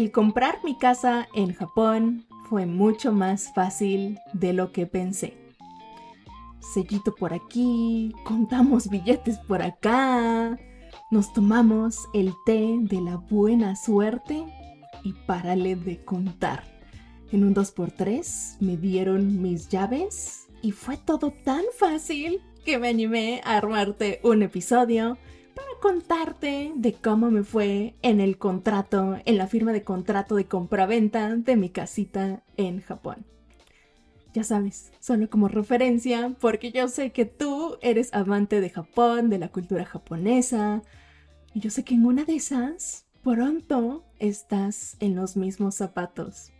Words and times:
El 0.00 0.12
comprar 0.12 0.60
mi 0.64 0.78
casa 0.78 1.28
en 1.34 1.52
Japón 1.52 2.24
fue 2.48 2.64
mucho 2.64 3.12
más 3.12 3.52
fácil 3.52 4.18
de 4.32 4.54
lo 4.54 4.72
que 4.72 4.86
pensé. 4.86 5.36
Sellito 6.72 7.14
por 7.14 7.34
aquí, 7.34 8.14
contamos 8.24 8.88
billetes 8.88 9.36
por 9.40 9.60
acá, 9.60 10.58
nos 11.10 11.34
tomamos 11.34 12.08
el 12.14 12.32
té 12.46 12.78
de 12.80 12.98
la 13.02 13.18
buena 13.18 13.76
suerte 13.76 14.42
y 15.04 15.12
párale 15.26 15.76
de 15.76 16.02
contar. 16.02 16.64
En 17.30 17.44
un 17.44 17.54
2x3 17.54 18.56
me 18.60 18.78
dieron 18.78 19.42
mis 19.42 19.68
llaves 19.68 20.48
y 20.62 20.72
fue 20.72 20.96
todo 20.96 21.30
tan 21.44 21.64
fácil 21.78 22.40
que 22.64 22.78
me 22.78 22.88
animé 22.88 23.42
a 23.44 23.58
armarte 23.58 24.20
un 24.22 24.42
episodio 24.42 25.18
contarte 25.80 26.72
de 26.76 26.92
cómo 26.92 27.30
me 27.30 27.42
fue 27.42 27.94
en 28.02 28.20
el 28.20 28.38
contrato, 28.38 29.18
en 29.24 29.38
la 29.38 29.46
firma 29.46 29.72
de 29.72 29.82
contrato 29.82 30.36
de 30.36 30.44
compraventa 30.44 31.34
de 31.34 31.56
mi 31.56 31.70
casita 31.70 32.42
en 32.56 32.80
Japón. 32.80 33.24
Ya 34.32 34.44
sabes, 34.44 34.92
solo 35.00 35.28
como 35.28 35.48
referencia, 35.48 36.36
porque 36.40 36.70
yo 36.70 36.86
sé 36.88 37.10
que 37.10 37.24
tú 37.24 37.78
eres 37.82 38.14
amante 38.14 38.60
de 38.60 38.70
Japón, 38.70 39.28
de 39.28 39.38
la 39.38 39.48
cultura 39.48 39.84
japonesa, 39.84 40.82
y 41.52 41.60
yo 41.60 41.70
sé 41.70 41.82
que 41.82 41.94
en 41.94 42.06
una 42.06 42.24
de 42.24 42.36
esas, 42.36 43.06
pronto 43.22 44.04
estás 44.18 44.96
en 45.00 45.16
los 45.16 45.36
mismos 45.36 45.74
zapatos. 45.74 46.52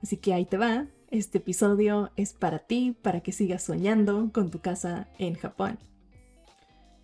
Así 0.00 0.16
que 0.16 0.32
ahí 0.32 0.44
te 0.44 0.58
va, 0.58 0.86
este 1.10 1.38
episodio 1.38 2.10
es 2.16 2.34
para 2.34 2.60
ti, 2.60 2.96
para 3.02 3.20
que 3.20 3.32
sigas 3.32 3.64
soñando 3.64 4.30
con 4.32 4.50
tu 4.50 4.60
casa 4.60 5.08
en 5.18 5.34
Japón. 5.34 5.78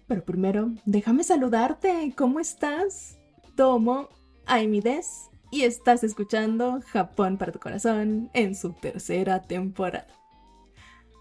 Pero 0.06 0.24
primero, 0.24 0.72
déjame 0.84 1.24
saludarte. 1.24 2.12
¿Cómo 2.16 2.40
estás? 2.40 3.18
Tomo 3.56 4.08
Aimides 4.46 5.30
y 5.50 5.62
estás 5.62 6.04
escuchando 6.04 6.80
Japón 6.88 7.38
para 7.38 7.52
tu 7.52 7.58
corazón 7.58 8.28
en 8.34 8.54
su 8.54 8.72
tercera 8.72 9.42
temporada. 9.42 10.08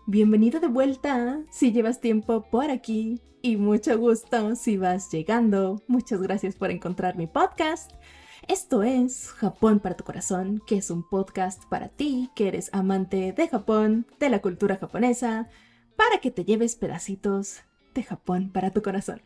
Bienvenido 0.05 0.59
de 0.59 0.67
vuelta 0.67 1.41
si 1.49 1.71
llevas 1.71 2.01
tiempo 2.01 2.43
por 2.49 2.69
aquí 2.69 3.21
y 3.41 3.55
mucho 3.55 3.97
gusto 3.97 4.55
si 4.55 4.77
vas 4.77 5.09
llegando. 5.11 5.81
Muchas 5.87 6.21
gracias 6.21 6.55
por 6.55 6.69
encontrar 6.69 7.15
mi 7.15 7.27
podcast. 7.27 7.91
Esto 8.49 8.83
es 8.83 9.29
Japón 9.31 9.79
para 9.79 9.95
tu 9.95 10.03
corazón, 10.03 10.61
que 10.67 10.75
es 10.75 10.91
un 10.91 11.07
podcast 11.07 11.63
para 11.69 11.87
ti 11.87 12.29
que 12.35 12.49
eres 12.49 12.69
amante 12.73 13.31
de 13.31 13.47
Japón, 13.47 14.05
de 14.19 14.29
la 14.29 14.41
cultura 14.41 14.75
japonesa, 14.75 15.47
para 15.95 16.17
que 16.19 16.31
te 16.31 16.43
lleves 16.43 16.75
pedacitos 16.75 17.61
de 17.93 18.03
Japón 18.03 18.51
para 18.51 18.71
tu 18.71 18.81
corazón. 18.81 19.21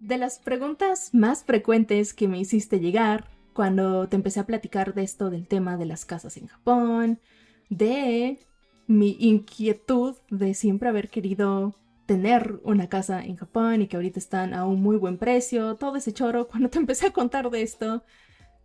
De 0.00 0.18
las 0.18 0.38
preguntas 0.38 1.10
más 1.12 1.44
frecuentes 1.44 2.14
que 2.14 2.28
me 2.28 2.38
hiciste 2.38 2.80
llegar 2.80 3.30
cuando 3.52 4.08
te 4.08 4.16
empecé 4.16 4.40
a 4.40 4.46
platicar 4.46 4.94
de 4.94 5.02
esto 5.02 5.30
del 5.30 5.46
tema 5.46 5.76
de 5.76 5.86
las 5.86 6.04
casas 6.04 6.36
en 6.36 6.46
Japón, 6.46 7.20
de 7.68 8.38
mi 8.86 9.16
inquietud 9.20 10.16
de 10.30 10.54
siempre 10.54 10.88
haber 10.88 11.10
querido 11.10 11.74
tener 12.06 12.58
una 12.64 12.88
casa 12.88 13.24
en 13.24 13.36
Japón 13.36 13.82
y 13.82 13.86
que 13.86 13.96
ahorita 13.96 14.18
están 14.18 14.52
a 14.52 14.66
un 14.66 14.82
muy 14.82 14.96
buen 14.96 15.16
precio, 15.16 15.76
todo 15.76 15.96
ese 15.96 16.12
choro, 16.12 16.48
cuando 16.48 16.68
te 16.68 16.78
empecé 16.78 17.06
a 17.06 17.12
contar 17.12 17.50
de 17.50 17.62
esto, 17.62 18.02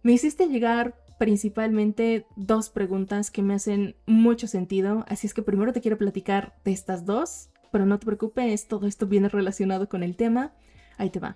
me 0.01 0.13
hiciste 0.13 0.47
llegar 0.47 0.95
principalmente 1.19 2.25
dos 2.35 2.69
preguntas 2.69 3.31
que 3.31 3.41
me 3.41 3.53
hacen 3.53 3.95
mucho 4.05 4.47
sentido, 4.47 5.05
así 5.07 5.27
es 5.27 5.33
que 5.33 5.41
primero 5.41 5.73
te 5.73 5.81
quiero 5.81 5.97
platicar 5.97 6.55
de 6.63 6.71
estas 6.71 7.05
dos, 7.05 7.49
pero 7.75 7.85
no 7.85 7.99
te 7.99 8.05
preocupes, 8.05 8.69
todo 8.69 8.87
esto 8.87 9.05
viene 9.05 9.27
relacionado 9.27 9.89
con 9.89 10.01
el 10.01 10.15
tema. 10.15 10.53
Ahí 10.95 11.09
te 11.09 11.19
va. 11.19 11.35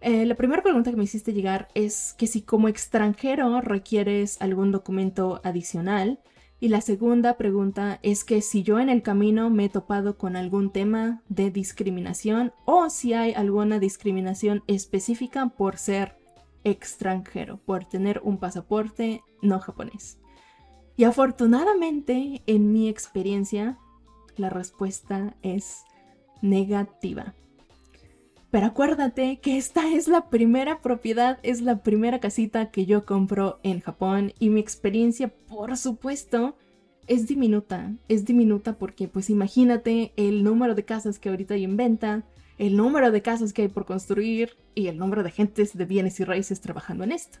Eh, 0.00 0.26
la 0.26 0.34
primera 0.34 0.64
pregunta 0.64 0.90
que 0.90 0.96
me 0.96 1.04
hiciste 1.04 1.32
llegar 1.32 1.68
es 1.76 2.12
que 2.18 2.26
si 2.26 2.42
como 2.42 2.66
extranjero 2.66 3.60
requieres 3.60 4.42
algún 4.42 4.72
documento 4.72 5.40
adicional. 5.44 6.18
Y 6.58 6.70
la 6.70 6.80
segunda 6.80 7.36
pregunta 7.36 8.00
es 8.02 8.24
que 8.24 8.42
si 8.42 8.64
yo 8.64 8.80
en 8.80 8.88
el 8.88 9.02
camino 9.02 9.48
me 9.48 9.66
he 9.66 9.68
topado 9.68 10.18
con 10.18 10.34
algún 10.34 10.72
tema 10.72 11.22
de 11.28 11.52
discriminación 11.52 12.52
o 12.64 12.90
si 12.90 13.14
hay 13.14 13.32
alguna 13.32 13.78
discriminación 13.78 14.64
específica 14.66 15.50
por 15.50 15.76
ser 15.76 16.16
extranjero, 16.64 17.58
por 17.58 17.84
tener 17.84 18.20
un 18.24 18.38
pasaporte 18.38 19.22
no 19.40 19.60
japonés. 19.60 20.18
Y 20.96 21.04
afortunadamente, 21.04 22.42
en 22.48 22.72
mi 22.72 22.88
experiencia, 22.88 23.78
la 24.36 24.50
respuesta 24.50 25.34
es 25.42 25.84
negativa. 26.42 27.34
Pero 28.50 28.66
acuérdate 28.66 29.38
que 29.38 29.56
esta 29.56 29.92
es 29.92 30.08
la 30.08 30.28
primera 30.28 30.80
propiedad, 30.80 31.38
es 31.42 31.60
la 31.60 31.82
primera 31.82 32.18
casita 32.18 32.70
que 32.70 32.84
yo 32.84 33.04
compro 33.04 33.60
en 33.62 33.80
Japón 33.80 34.32
y 34.40 34.50
mi 34.50 34.60
experiencia, 34.60 35.28
por 35.28 35.76
supuesto, 35.76 36.56
es 37.06 37.28
diminuta. 37.28 37.92
Es 38.08 38.24
diminuta 38.24 38.76
porque, 38.76 39.06
pues 39.06 39.30
imagínate 39.30 40.12
el 40.16 40.42
número 40.42 40.74
de 40.74 40.84
casas 40.84 41.18
que 41.20 41.28
ahorita 41.28 41.54
hay 41.54 41.64
en 41.64 41.76
venta, 41.76 42.24
el 42.58 42.76
número 42.76 43.12
de 43.12 43.22
casas 43.22 43.52
que 43.52 43.62
hay 43.62 43.68
por 43.68 43.86
construir 43.86 44.56
y 44.74 44.88
el 44.88 44.98
número 44.98 45.22
de 45.22 45.28
agentes 45.28 45.76
de 45.76 45.84
bienes 45.84 46.18
y 46.18 46.24
raíces 46.24 46.60
trabajando 46.60 47.04
en 47.04 47.12
esto. 47.12 47.38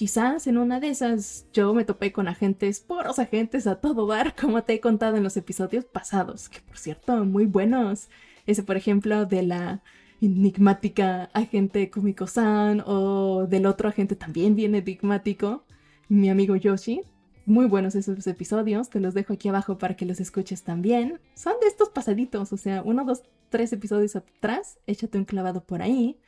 Quizás 0.00 0.46
en 0.46 0.56
una 0.56 0.80
de 0.80 0.88
esas 0.88 1.46
yo 1.52 1.74
me 1.74 1.84
topé 1.84 2.10
con 2.10 2.26
agentes, 2.26 2.80
poros 2.80 3.18
agentes 3.18 3.66
a 3.66 3.82
todo 3.82 4.06
dar, 4.06 4.34
como 4.34 4.64
te 4.64 4.72
he 4.72 4.80
contado 4.80 5.18
en 5.18 5.22
los 5.22 5.36
episodios 5.36 5.84
pasados, 5.84 6.48
que 6.48 6.62
por 6.62 6.78
cierto, 6.78 7.22
muy 7.26 7.44
buenos. 7.44 8.08
Ese, 8.46 8.62
por 8.62 8.78
ejemplo, 8.78 9.26
de 9.26 9.42
la 9.42 9.82
enigmática 10.22 11.24
agente 11.34 11.90
Kumiko-san 11.90 12.82
o 12.86 13.46
del 13.46 13.66
otro 13.66 13.90
agente 13.90 14.16
también 14.16 14.56
bien 14.56 14.74
enigmático, 14.74 15.66
mi 16.08 16.30
amigo 16.30 16.56
Yoshi. 16.56 17.02
Muy 17.44 17.66
buenos 17.66 17.94
esos 17.94 18.26
episodios, 18.26 18.88
te 18.88 19.00
los 19.00 19.12
dejo 19.12 19.34
aquí 19.34 19.50
abajo 19.50 19.76
para 19.76 19.96
que 19.96 20.06
los 20.06 20.18
escuches 20.18 20.62
también. 20.62 21.20
Son 21.34 21.52
de 21.60 21.66
estos 21.66 21.90
pasaditos, 21.90 22.54
o 22.54 22.56
sea, 22.56 22.80
uno, 22.82 23.04
dos, 23.04 23.24
tres 23.50 23.70
episodios 23.74 24.16
atrás, 24.16 24.78
échate 24.86 25.18
un 25.18 25.26
clavado 25.26 25.62
por 25.62 25.82
ahí. 25.82 26.18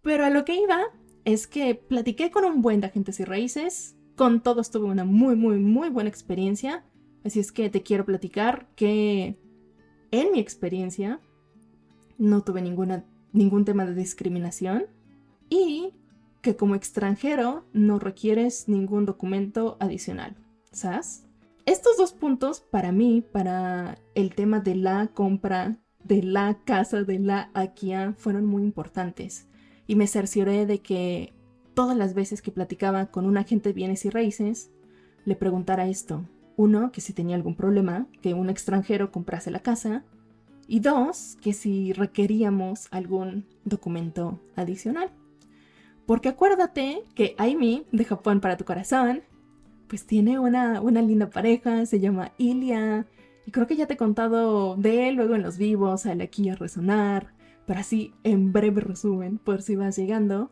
Pero 0.00 0.24
a 0.24 0.30
lo 0.30 0.44
que 0.44 0.54
iba 0.54 0.80
es 1.24 1.46
que 1.46 1.74
platiqué 1.74 2.30
con 2.30 2.44
un 2.44 2.62
buen 2.62 2.80
de 2.80 2.88
agentes 2.88 3.20
y 3.20 3.24
raíces, 3.24 3.96
con 4.16 4.42
todos 4.42 4.70
tuve 4.70 4.86
una 4.86 5.04
muy, 5.04 5.36
muy, 5.36 5.58
muy 5.58 5.88
buena 5.88 6.10
experiencia, 6.10 6.84
así 7.24 7.40
es 7.40 7.52
que 7.52 7.70
te 7.70 7.82
quiero 7.82 8.04
platicar 8.04 8.68
que 8.74 9.38
en 10.10 10.32
mi 10.32 10.40
experiencia 10.40 11.20
no 12.18 12.42
tuve 12.42 12.62
ninguna, 12.62 13.04
ningún 13.32 13.64
tema 13.64 13.86
de 13.86 13.94
discriminación 13.94 14.86
y 15.48 15.94
que 16.42 16.56
como 16.56 16.74
extranjero 16.74 17.64
no 17.72 17.98
requieres 17.98 18.68
ningún 18.68 19.06
documento 19.06 19.76
adicional. 19.80 20.36
¿Sabes? 20.72 21.26
Estos 21.66 21.96
dos 21.96 22.12
puntos 22.12 22.60
para 22.60 22.92
mí, 22.92 23.20
para 23.20 23.98
el 24.14 24.34
tema 24.34 24.60
de 24.60 24.74
la 24.74 25.08
compra 25.08 25.78
de 26.04 26.22
la 26.22 26.58
casa 26.64 27.02
de 27.02 27.18
la 27.18 27.50
Akia 27.54 28.14
fueron 28.16 28.46
muy 28.46 28.62
importantes 28.62 29.49
y 29.90 29.96
me 29.96 30.06
cercioré 30.06 30.66
de 30.66 30.78
que 30.78 31.32
todas 31.74 31.96
las 31.96 32.14
veces 32.14 32.42
que 32.42 32.52
platicaba 32.52 33.06
con 33.06 33.26
un 33.26 33.36
agente 33.36 33.70
de 33.70 33.72
bienes 33.72 34.04
y 34.04 34.10
raíces, 34.10 34.70
le 35.24 35.34
preguntara 35.34 35.88
esto. 35.88 36.24
Uno, 36.56 36.92
que 36.92 37.00
si 37.00 37.12
tenía 37.12 37.34
algún 37.34 37.56
problema, 37.56 38.06
que 38.22 38.32
un 38.32 38.50
extranjero 38.50 39.10
comprase 39.10 39.50
la 39.50 39.58
casa. 39.58 40.04
Y 40.68 40.78
dos, 40.78 41.36
que 41.42 41.52
si 41.52 41.92
requeríamos 41.92 42.86
algún 42.92 43.46
documento 43.64 44.38
adicional. 44.54 45.10
Porque 46.06 46.28
acuérdate 46.28 47.02
que 47.16 47.34
Aimi, 47.36 47.84
de 47.90 48.04
Japón 48.04 48.38
para 48.38 48.56
tu 48.56 48.64
corazón, 48.64 49.22
pues 49.88 50.06
tiene 50.06 50.38
una, 50.38 50.80
una 50.80 51.02
linda 51.02 51.30
pareja, 51.30 51.84
se 51.84 51.98
llama 51.98 52.30
Ilia, 52.38 53.08
y 53.44 53.50
creo 53.50 53.66
que 53.66 53.74
ya 53.74 53.88
te 53.88 53.94
he 53.94 53.96
contado 53.96 54.76
de 54.76 55.08
él 55.08 55.16
luego 55.16 55.34
en 55.34 55.42
los 55.42 55.58
vivos, 55.58 56.02
sale 56.02 56.22
aquí 56.22 56.48
a 56.48 56.54
resonar. 56.54 57.39
Pero 57.70 57.82
así, 57.82 58.12
en 58.24 58.52
breve 58.52 58.80
resumen, 58.80 59.38
por 59.38 59.62
si 59.62 59.76
vas 59.76 59.96
llegando, 59.96 60.50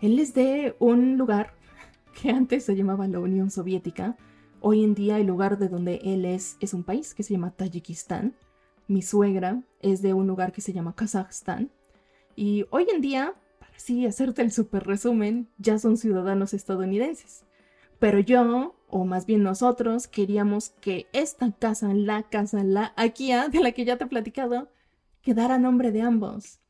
él 0.00 0.20
es 0.20 0.34
de 0.34 0.76
un 0.78 1.18
lugar 1.18 1.52
que 2.22 2.30
antes 2.30 2.64
se 2.64 2.76
llamaba 2.76 3.08
la 3.08 3.18
Unión 3.18 3.50
Soviética. 3.50 4.16
Hoy 4.60 4.84
en 4.84 4.94
día 4.94 5.18
el 5.18 5.26
lugar 5.26 5.58
de 5.58 5.68
donde 5.68 5.96
él 6.04 6.24
es 6.24 6.58
es 6.60 6.72
un 6.72 6.84
país 6.84 7.12
que 7.12 7.24
se 7.24 7.34
llama 7.34 7.50
Tayikistán. 7.50 8.36
Mi 8.86 9.02
suegra 9.02 9.64
es 9.82 10.00
de 10.00 10.14
un 10.14 10.28
lugar 10.28 10.52
que 10.52 10.60
se 10.60 10.72
llama 10.72 10.94
Kazajstán. 10.94 11.72
Y 12.36 12.66
hoy 12.70 12.86
en 12.94 13.00
día, 13.00 13.34
para 13.58 13.74
así 13.74 14.06
hacerte 14.06 14.42
el 14.42 14.52
super 14.52 14.86
resumen, 14.86 15.48
ya 15.58 15.76
son 15.80 15.96
ciudadanos 15.96 16.54
estadounidenses. 16.54 17.42
Pero 17.98 18.20
yo, 18.20 18.76
o 18.86 19.04
más 19.04 19.26
bien 19.26 19.42
nosotros, 19.42 20.06
queríamos 20.06 20.68
que 20.80 21.08
esta 21.12 21.50
casa, 21.50 21.92
la 21.94 22.22
casa, 22.22 22.62
la 22.62 22.92
Akia, 22.96 23.48
de 23.48 23.58
la 23.58 23.72
que 23.72 23.84
ya 23.84 23.98
te 23.98 24.04
he 24.04 24.06
platicado, 24.06 24.68
quedara 25.22 25.56
a 25.56 25.58
nombre 25.58 25.92
de 25.92 26.02
ambos. 26.02 26.60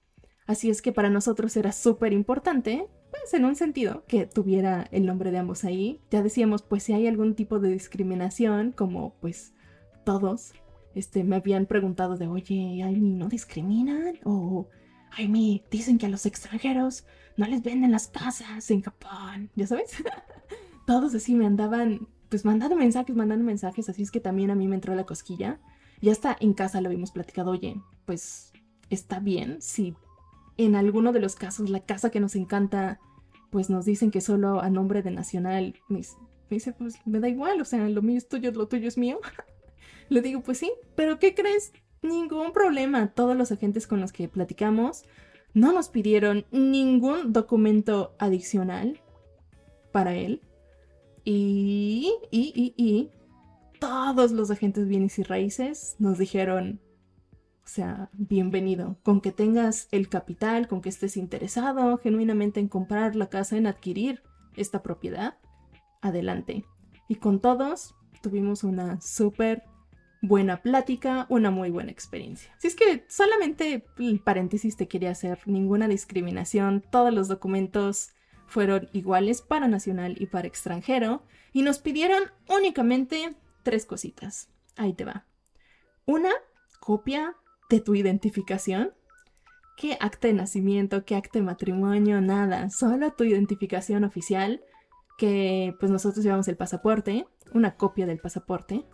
Así 0.47 0.71
es 0.71 0.83
que 0.83 0.93
para 0.93 1.11
nosotros 1.11 1.57
era 1.57 1.73
súper 1.73 2.13
importante, 2.13 2.89
pues 3.11 3.35
en 3.35 3.45
un 3.45 3.57
sentido, 3.57 4.05
que 4.07 4.27
tuviera 4.27 4.89
el 4.91 5.07
nombre 5.07 5.31
de 5.31 5.39
ambos 5.39 5.65
ahí. 5.65 6.01
Ya 6.11 6.23
decíamos, 6.23 6.63
pues 6.63 6.83
si 6.83 6.93
hay 6.93 7.07
algún 7.07 7.35
tipo 7.35 7.61
de 7.61 7.71
discriminación, 7.71 8.73
como 8.73 9.15
pues 9.21 9.53
todos, 10.05 10.53
este, 10.95 11.25
me 11.25 11.37
habían 11.37 11.67
preguntado 11.67 12.17
de, 12.17 12.27
oye, 12.27 12.83
Aimi, 12.83 13.15
¿no 13.15 13.29
discriminan? 13.29 14.19
O, 14.25 14.69
Aimi, 15.13 15.65
dicen 15.71 15.99
que 15.99 16.07
a 16.07 16.09
los 16.09 16.27
extranjeros 16.27 17.05
no 17.37 17.47
les 17.47 17.63
venden 17.63 17.93
las 17.93 18.09
casas 18.09 18.71
en 18.71 18.83
Japón, 18.83 19.51
¿ya 19.55 19.67
sabes? 19.67 19.93
todos 20.87 21.15
así 21.15 21.35
me 21.37 21.47
andaban, 21.47 22.09
pues 22.29 22.45
mandando 22.45 22.75
mensajes, 22.77 23.15
mandando 23.15 23.45
mensajes, 23.45 23.89
así 23.89 24.03
es 24.03 24.11
que 24.11 24.21
también 24.21 24.51
a 24.51 24.57
mí 24.57 24.67
me 24.67 24.75
entró 24.75 24.95
la 24.95 25.07
cosquilla. 25.07 25.61
Ya 26.01 26.13
hasta 26.13 26.37
en 26.41 26.55
casa 26.55 26.81
lo 26.81 26.89
habíamos 26.89 27.11
platicado, 27.11 27.51
oye, 27.51 27.81
pues 28.07 28.53
está 28.89 29.21
bien 29.21 29.61
si 29.61 29.95
en 30.57 30.75
alguno 30.75 31.13
de 31.13 31.21
los 31.21 31.37
casos 31.37 31.71
la 31.71 31.81
casa 31.81 32.11
que 32.11 32.21
nos 32.21 32.37
encanta, 32.37 33.01
pues 33.51 33.71
nos 33.71 33.85
dicen 33.85 34.11
que 34.11 34.21
solo 34.21 34.61
a 34.61 34.71
nombre 34.71 35.03
de 35.03 35.11
Nacional, 35.11 35.75
me, 35.89 36.03
dice, 36.51 36.73
pues 36.73 36.99
me 37.07 37.21
da 37.21 37.29
igual, 37.29 37.61
o 37.61 37.65
sea, 37.65 37.89
lo 37.89 38.03
mío 38.03 38.19
es 38.19 38.29
tuyo, 38.29 38.51
lo 38.53 38.69
tuyo 38.69 38.89
es 38.89 38.99
mío. 38.99 39.21
Le 40.09 40.23
digo, 40.23 40.41
pues 40.43 40.59
sí, 40.59 40.73
pero 40.97 41.19
¿qué 41.19 41.35
crees? 41.35 41.73
Ningún 42.03 42.53
problema. 42.53 43.13
Todos 43.13 43.37
los 43.37 43.53
agentes 43.53 43.87
con 43.87 44.01
los 44.01 44.13
que 44.13 44.29
platicamos 44.29 45.05
no 45.55 45.73
nos 45.73 45.89
pidieron 45.89 46.47
ningún 46.51 47.33
documento 47.33 48.15
adicional 48.19 49.01
para 49.93 50.15
él. 50.15 50.43
Y, 51.25 52.13
y, 52.31 52.53
y, 52.55 52.75
y 52.77 53.11
todos 53.81 54.31
los 54.31 54.51
agentes 54.51 54.87
bienes 54.87 55.19
y 55.19 55.23
raíces 55.25 55.97
nos 55.99 56.19
dijeron, 56.19 56.81
o 57.65 57.69
sea, 57.69 58.11
bienvenido, 58.13 58.99
con 59.03 59.21
que 59.21 59.33
tengas 59.33 59.89
el 59.91 60.09
capital, 60.09 60.69
con 60.69 60.83
que 60.83 60.91
estés 60.91 61.17
interesado 61.17 61.99
genuinamente 61.99 62.61
en 62.61 62.69
comprar 62.69 63.17
la 63.17 63.29
casa, 63.29 63.57
en 63.57 63.67
adquirir 63.67 64.23
esta 64.57 64.83
propiedad, 64.83 65.39
adelante. 66.03 66.65
Y 67.09 67.17
con 67.17 67.41
todos 67.41 67.95
tuvimos 68.23 68.63
una 68.65 69.01
súper 69.01 69.65
buena 70.23 70.61
plática, 70.61 71.27
una 71.31 71.51
muy 71.51 71.71
buena 71.71 71.91
experiencia. 71.91 72.55
Si 72.59 72.67
es 72.67 72.77
que 72.77 73.07
solamente 73.09 73.87
el 73.99 74.21
paréntesis 74.21 74.77
te 74.77 74.89
quería 74.89 75.11
hacer, 75.11 75.41
ninguna 75.47 75.89
discriminación, 75.89 76.85
todos 76.91 77.13
los 77.15 77.29
documentos 77.29 78.11
fueron 78.47 78.89
iguales 78.93 79.41
para 79.41 79.69
nacional 79.69 80.17
y 80.19 80.27
para 80.27 80.49
extranjero 80.49 81.23
y 81.53 81.63
nos 81.63 81.79
pidieron 81.79 82.25
únicamente 82.49 83.35
tres 83.63 83.87
cositas. 83.87 84.51
Ahí 84.77 84.95
te 84.95 85.05
va. 85.05 85.27
Una 86.07 86.31
copia 86.81 87.37
de 87.69 87.81
tu 87.81 87.95
identificación. 87.95 88.93
¿Qué 89.77 89.97
acta 90.01 90.29
de 90.29 90.35
nacimiento, 90.35 91.05
qué 91.05 91.17
acta 91.17 91.39
de 91.39 91.45
matrimonio? 91.45 92.21
Nada, 92.21 92.69
solo 92.71 93.13
tu 93.13 93.25
identificación 93.25 94.05
oficial, 94.05 94.63
que 95.17 95.75
pues 95.81 95.91
nosotros 95.91 96.23
llevamos 96.23 96.49
el 96.49 96.57
pasaporte, 96.57 97.27
una 97.55 97.77
copia 97.77 98.07
del 98.07 98.19
pasaporte, 98.19 98.85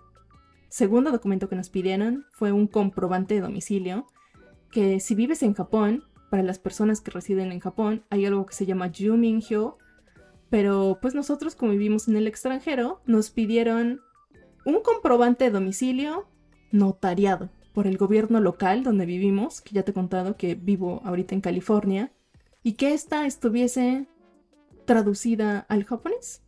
segundo 0.68 1.10
documento 1.10 1.48
que 1.48 1.56
nos 1.56 1.70
pidieron 1.70 2.26
fue 2.32 2.52
un 2.52 2.66
comprobante 2.66 3.34
de 3.34 3.40
domicilio, 3.40 4.06
que 4.70 5.00
si 5.00 5.14
vives 5.14 5.42
en 5.42 5.54
Japón, 5.54 6.04
para 6.30 6.42
las 6.42 6.58
personas 6.58 7.00
que 7.00 7.10
residen 7.10 7.52
en 7.52 7.60
Japón, 7.60 8.04
hay 8.10 8.26
algo 8.26 8.46
que 8.46 8.54
se 8.54 8.66
llama 8.66 8.90
Jumingyo, 8.96 9.78
pero 10.50 10.98
pues 11.00 11.14
nosotros 11.14 11.54
como 11.54 11.72
vivimos 11.72 12.08
en 12.08 12.16
el 12.16 12.26
extranjero, 12.26 13.00
nos 13.06 13.30
pidieron 13.30 14.00
un 14.66 14.82
comprobante 14.82 15.44
de 15.44 15.50
domicilio 15.50 16.26
notariado 16.72 17.48
por 17.72 17.86
el 17.86 17.96
gobierno 17.96 18.40
local 18.40 18.82
donde 18.82 19.06
vivimos, 19.06 19.60
que 19.60 19.74
ya 19.74 19.84
te 19.84 19.92
he 19.92 19.94
contado 19.94 20.36
que 20.36 20.54
vivo 20.54 21.00
ahorita 21.04 21.34
en 21.34 21.40
California, 21.40 22.12
y 22.62 22.72
que 22.72 22.92
ésta 22.92 23.26
estuviese 23.26 24.08
traducida 24.84 25.60
al 25.68 25.84
japonés. 25.84 26.42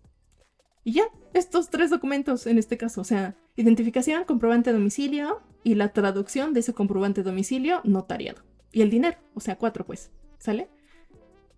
Y 0.83 0.95
ya, 0.95 1.05
estos 1.33 1.71
tres 1.71 1.91
documentos 1.91 2.47
en 2.47 2.59
este 2.59 2.77
caso, 2.77 3.03
o 3.03 3.05
sea, 3.05 3.37
identificación, 3.57 4.25
comprobante 4.25 4.71
de 4.71 4.79
domicilio 4.79 5.41
y 5.63 5.77
la 5.77 5.93
traducción 5.93 6.55
de 6.55 6.61
ese 6.61 6.75
comprobante 6.75 7.23
de 7.23 7.31
domicilio 7.31 7.81
notariado. 7.85 8.43
Y 8.73 8.83
el 8.83 8.91
dinero, 8.91 9.19
o 9.35 9.41
sea, 9.41 9.57
cuatro 9.57 9.87
pues, 9.87 10.11
¿sale? 10.39 10.69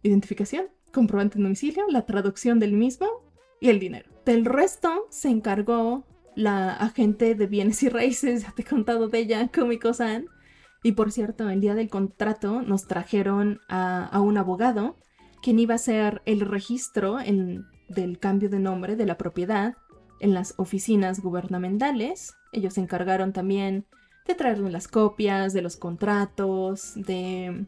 Identificación, 0.02 0.66
comprobante 0.92 1.38
de 1.38 1.44
domicilio, 1.44 1.84
la 1.88 2.04
traducción 2.04 2.58
del 2.58 2.72
mismo 2.74 3.06
y 3.60 3.70
el 3.70 3.78
dinero. 3.78 4.10
Del 4.26 4.44
resto 4.44 5.06
se 5.08 5.28
encargó 5.28 6.04
la 6.34 6.72
agente 6.72 7.34
de 7.34 7.46
bienes 7.46 7.82
y 7.82 7.88
raíces, 7.88 8.42
ya 8.42 8.52
te 8.52 8.62
he 8.62 8.64
contado 8.64 9.08
de 9.08 9.18
ella, 9.18 9.48
Kumiko-san. 9.48 10.26
Y 10.82 10.92
por 10.92 11.12
cierto, 11.12 11.48
el 11.50 11.60
día 11.60 11.74
del 11.74 11.90
contrato 11.90 12.62
nos 12.62 12.86
trajeron 12.86 13.60
a, 13.68 14.18
un 14.20 14.38
abogado 14.38 14.96
quien 15.42 15.58
iba 15.58 15.74
a 15.74 15.76
hacer 15.76 16.22
el 16.24 16.40
registro 16.40 17.18
del 17.88 18.18
cambio 18.18 18.48
de 18.48 18.58
nombre 18.58 18.96
de 18.96 19.06
la 19.06 19.18
propiedad 19.18 19.74
en 20.20 20.34
las 20.34 20.54
oficinas 20.56 21.20
gubernamentales. 21.20 22.34
Ellos 22.52 22.74
se 22.74 22.80
encargaron 22.80 23.32
también 23.32 23.86
de 24.26 24.34
traernos 24.34 24.70
las 24.70 24.88
copias 24.88 25.52
de 25.52 25.62
los 25.62 25.76
contratos, 25.76 26.92
de, 26.94 27.66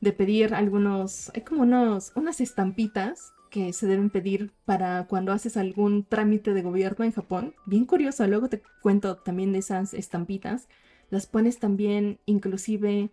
de 0.00 0.12
pedir 0.12 0.54
algunos, 0.54 1.30
hay 1.34 1.42
como 1.42 1.62
unos, 1.62 2.12
unas 2.14 2.40
estampitas 2.40 3.32
que 3.52 3.74
se 3.74 3.86
deben 3.86 4.08
pedir 4.08 4.50
para 4.64 5.06
cuando 5.06 5.30
haces 5.30 5.58
algún 5.58 6.04
trámite 6.04 6.54
de 6.54 6.62
gobierno 6.62 7.04
en 7.04 7.12
Japón. 7.12 7.54
Bien 7.66 7.84
curioso, 7.84 8.26
luego 8.26 8.48
te 8.48 8.62
cuento 8.80 9.18
también 9.18 9.52
de 9.52 9.58
esas 9.58 9.92
estampitas. 9.92 10.68
Las 11.10 11.26
pones 11.26 11.58
también 11.58 12.18
inclusive 12.24 13.10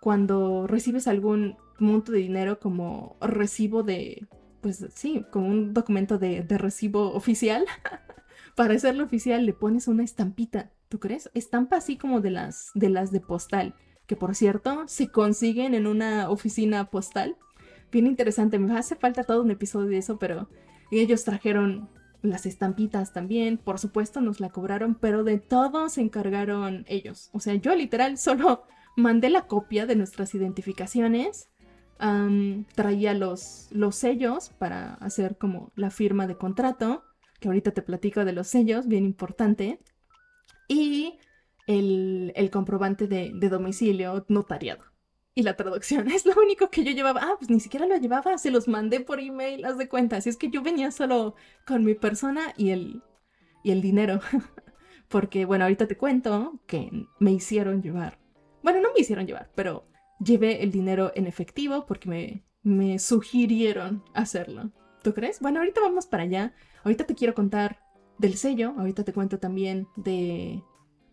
cuando 0.00 0.66
recibes 0.66 1.06
algún 1.06 1.56
monto 1.78 2.10
de 2.10 2.20
dinero 2.20 2.58
como 2.58 3.16
recibo 3.20 3.82
de 3.82 4.26
pues 4.62 4.86
sí, 4.94 5.26
como 5.30 5.48
un 5.48 5.74
documento 5.74 6.16
de, 6.18 6.42
recibo 6.48 7.12
oficial. 7.12 7.66
Para 8.56 8.74
hacerlo 8.74 9.04
oficial 9.04 9.44
le 9.44 9.52
pones 9.52 9.88
una 9.88 10.04
estampita, 10.04 10.70
¿tú 10.88 11.00
crees? 11.00 11.30
Estampa 11.34 11.76
así 11.76 11.98
como 11.98 12.22
de 12.22 12.30
las 12.30 12.70
de 12.74 12.88
las 12.88 13.12
de 13.12 13.20
postal, 13.20 13.74
que 14.06 14.16
por 14.16 14.34
cierto 14.34 14.84
se 14.86 15.08
consiguen 15.08 15.74
en 15.74 15.86
una 15.86 16.30
oficina 16.30 16.90
postal. 16.90 17.36
Bien 17.92 18.06
interesante, 18.06 18.58
me 18.58 18.76
hace 18.76 18.96
falta 18.96 19.22
todo 19.22 19.42
un 19.42 19.50
episodio 19.50 19.88
de 19.88 19.98
eso, 19.98 20.18
pero 20.18 20.48
ellos 20.90 21.24
trajeron 21.24 21.88
las 22.22 22.46
estampitas 22.46 23.12
también, 23.12 23.58
por 23.58 23.78
supuesto 23.78 24.20
nos 24.20 24.40
la 24.40 24.50
cobraron, 24.50 24.94
pero 24.94 25.24
de 25.24 25.38
todo 25.38 25.88
se 25.88 26.00
encargaron 26.00 26.84
ellos. 26.88 27.30
O 27.32 27.40
sea, 27.40 27.54
yo 27.54 27.74
literal 27.76 28.18
solo 28.18 28.64
mandé 28.96 29.30
la 29.30 29.46
copia 29.46 29.86
de 29.86 29.96
nuestras 29.96 30.34
identificaciones 30.34 31.52
traía 32.74 33.14
los, 33.14 33.68
los 33.70 33.94
sellos 33.94 34.50
para 34.58 34.94
hacer 34.94 35.36
como 35.38 35.72
la 35.76 35.90
firma 35.90 36.26
de 36.26 36.36
contrato, 36.36 37.04
que 37.38 37.48
ahorita 37.48 37.70
te 37.70 37.82
platico 37.82 38.24
de 38.24 38.32
los 38.32 38.48
sellos, 38.48 38.88
bien 38.88 39.04
importante, 39.04 39.78
y 40.66 41.18
el, 41.66 42.50
comprobante 42.50 43.06
de, 43.06 43.32
domicilio 43.48 44.24
notariado. 44.28 44.84
Y 45.34 45.42
la 45.42 45.56
traducción 45.56 46.08
es 46.10 46.26
lo 46.26 46.34
único 46.40 46.70
que 46.70 46.84
yo 46.84 46.92
llevaba. 46.92 47.20
Ah, 47.22 47.34
pues 47.38 47.50
ni 47.50 47.60
siquiera 47.60 47.86
lo 47.86 47.96
llevaba, 47.96 48.38
se 48.38 48.50
los 48.50 48.68
mandé 48.68 49.00
por 49.00 49.20
email, 49.20 49.64
haz 49.64 49.78
de 49.78 49.88
cuenta. 49.88 50.16
Así 50.16 50.28
es 50.28 50.36
que 50.36 50.50
yo 50.50 50.62
venía 50.62 50.90
solo 50.90 51.34
con 51.66 51.84
mi 51.84 51.94
persona 51.94 52.52
y 52.56 52.70
el, 52.70 53.02
y 53.62 53.70
el 53.70 53.80
dinero. 53.80 54.20
Porque, 55.08 55.44
bueno, 55.44 55.64
ahorita 55.64 55.86
te 55.86 55.96
cuento 55.96 56.60
que 56.66 56.90
me 57.18 57.32
hicieron 57.32 57.82
llevar. 57.82 58.18
Bueno, 58.62 58.80
no 58.80 58.92
me 58.94 59.00
hicieron 59.00 59.26
llevar, 59.26 59.50
pero 59.54 59.84
llevé 60.24 60.62
el 60.62 60.70
dinero 60.70 61.12
en 61.14 61.26
efectivo 61.26 61.84
porque 61.84 62.08
me, 62.08 62.44
me 62.62 62.98
sugirieron 62.98 64.04
hacerlo. 64.14 64.70
¿Tú 65.02 65.12
crees? 65.12 65.40
Bueno, 65.40 65.58
ahorita 65.58 65.80
vamos 65.80 66.06
para 66.06 66.22
allá. 66.22 66.54
Ahorita 66.84 67.04
te 67.04 67.14
quiero 67.14 67.34
contar 67.34 67.80
del 68.18 68.36
sello. 68.36 68.74
Ahorita 68.78 69.04
te 69.04 69.12
cuento 69.12 69.38
también 69.38 69.88
de, 69.96 70.62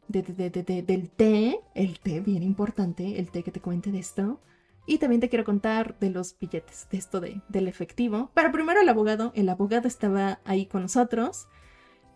de, 0.09 0.23
de, 0.23 0.49
de, 0.49 0.83
del 0.83 1.09
té. 1.09 1.61
El 1.73 1.99
té, 1.99 2.19
bien 2.19 2.43
importante. 2.43 3.17
El 3.19 3.31
té 3.31 3.43
que 3.43 3.51
te 3.51 3.61
cuente 3.61 3.91
de 3.91 3.99
esto. 3.99 4.41
Y 4.85 4.97
también 4.97 5.21
te 5.21 5.29
quiero 5.29 5.45
contar 5.45 5.97
de 5.99 6.09
los 6.09 6.37
billetes, 6.37 6.87
de 6.91 6.97
esto 6.97 7.21
de, 7.21 7.41
del 7.47 7.67
efectivo. 7.67 8.31
Pero 8.33 8.51
primero 8.51 8.81
el 8.81 8.89
abogado. 8.89 9.31
El 9.35 9.47
abogado 9.47 9.87
estaba 9.87 10.39
ahí 10.43 10.65
con 10.65 10.81
nosotros 10.81 11.47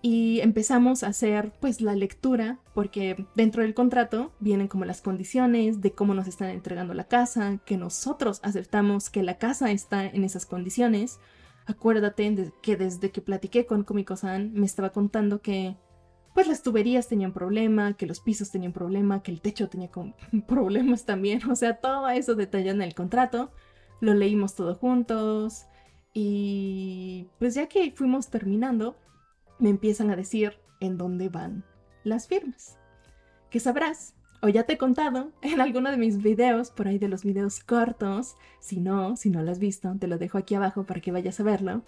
y 0.06 0.42
empezamos 0.42 1.04
a 1.04 1.08
hacer 1.08 1.54
pues 1.62 1.80
la 1.80 1.96
lectura 1.96 2.60
porque 2.74 3.26
dentro 3.36 3.62
del 3.62 3.74
contrato 3.74 4.34
vienen 4.42 4.68
como 4.68 4.84
las 4.84 5.02
condiciones 5.02 5.80
de 5.80 5.94
cómo 5.94 6.14
nos 6.14 6.28
están 6.28 6.50
entregando 6.50 6.94
la 6.94 7.06
casa, 7.06 7.60
que 7.66 7.78
nosotros 7.78 8.42
aceptamos 8.44 9.10
que 9.10 9.24
la 9.24 9.38
casa 9.38 9.72
está 9.72 10.06
en 10.06 10.26
esas 10.26 10.46
condiciones. 10.46 11.22
Acuérdate 11.66 12.52
que 12.62 12.76
desde 12.76 13.12
que 13.12 13.22
platiqué 13.22 13.66
con 13.66 13.86
Komiko-san 13.86 14.52
me 14.54 14.66
estaba 14.66 14.90
contando 14.90 15.42
que 15.42 15.78
pues 16.34 16.48
las 16.48 16.63
tuberías 16.63 17.08
tenían 17.08 17.34
problema, 17.34 17.96
que 17.96 18.06
los 18.06 18.20
pisos 18.20 18.52
tenían 18.52 18.74
problema, 18.74 19.22
que 19.22 19.32
el 19.32 19.42
techo 19.42 19.70
tenía 19.70 19.90
problemas 20.48 21.06
también, 21.06 21.50
o 21.50 21.56
sea, 21.56 21.78
todo 21.78 22.10
eso 22.10 22.36
detallado 22.36 22.75
en 22.75 22.82
el 22.82 22.96
contrato. 22.96 23.52
Lo 24.02 24.13
leímos 24.13 24.56
todo 24.56 24.75
juntos 24.75 25.66
y 26.13 27.28
pues 27.40 27.56
ya 27.56 27.68
que 27.68 27.92
fuimos 27.92 28.30
terminando, 28.30 28.98
me 29.60 29.70
empiezan 29.70 30.12
a 30.12 30.16
decir 30.16 30.60
en 30.80 30.98
dónde 30.98 31.30
van 31.30 31.63
las 32.04 32.28
firmas. 32.28 32.78
Que 33.50 33.60
sabrás, 33.60 34.16
o 34.42 34.50
ya 34.50 34.63
te 34.63 34.74
he 34.74 34.78
contado 34.78 35.32
en 35.42 35.62
alguno 35.62 35.90
de 35.90 35.98
mis 35.98 36.22
videos, 36.22 36.70
por 36.70 36.88
ahí 36.88 36.98
de 37.00 37.08
los 37.08 37.24
videos 37.24 37.63
cortos, 37.63 38.36
si 38.60 38.80
no, 38.80 39.16
si 39.16 39.30
no 39.30 39.42
lo 39.42 39.52
has 39.52 39.60
visto, 39.60 39.96
te 40.00 40.08
lo 40.08 40.18
dejo 40.18 40.38
aquí 40.38 40.56
abajo 40.56 40.86
para 40.86 41.02
que 41.02 41.12
vayas 41.12 41.40
a 41.40 41.44
verlo. 41.44 41.84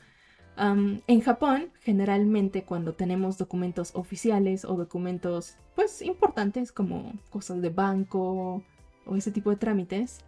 En 0.58 1.22
Japón, 1.22 1.70
generalmente 1.82 2.64
cuando 2.64 2.94
tenemos 2.94 3.38
documentos 3.38 3.92
oficiales 3.94 4.64
o 4.64 4.76
documentos 4.76 5.58
pues 5.76 6.02
importantes 6.02 6.72
como 6.72 7.14
cosas 7.30 7.62
de 7.62 7.70
banco 7.70 8.64
o 9.06 9.16
ese 9.16 9.32
tipo 9.32 9.50
de 9.50 9.58
trámites, 9.58 10.20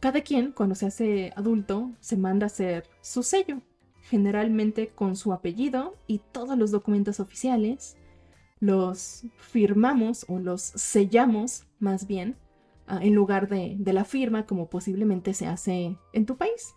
cada 0.00 0.22
quien 0.22 0.52
cuando 0.52 0.74
se 0.74 0.86
hace 0.86 1.32
adulto 1.36 1.90
se 2.00 2.16
manda 2.16 2.46
a 2.46 2.48
hacer 2.48 2.88
su 3.00 3.22
sello 3.22 3.62
generalmente 4.02 4.88
con 4.88 5.16
su 5.16 5.32
apellido 5.32 5.94
y 6.06 6.18
todos 6.32 6.58
los 6.58 6.70
documentos 6.70 7.20
oficiales. 7.20 7.96
Los 8.58 9.24
firmamos 9.38 10.26
o 10.28 10.38
los 10.38 10.60
sellamos 10.62 11.66
más 11.78 12.06
bien 12.06 12.36
ah, 12.86 12.98
en 13.02 13.14
lugar 13.14 13.48
de, 13.48 13.76
de 13.78 13.92
la 13.92 14.04
firma 14.04 14.46
como 14.46 14.68
posiblemente 14.68 15.32
se 15.32 15.46
hace 15.46 15.96
en 16.12 16.26
tu 16.26 16.36
país. 16.36 16.74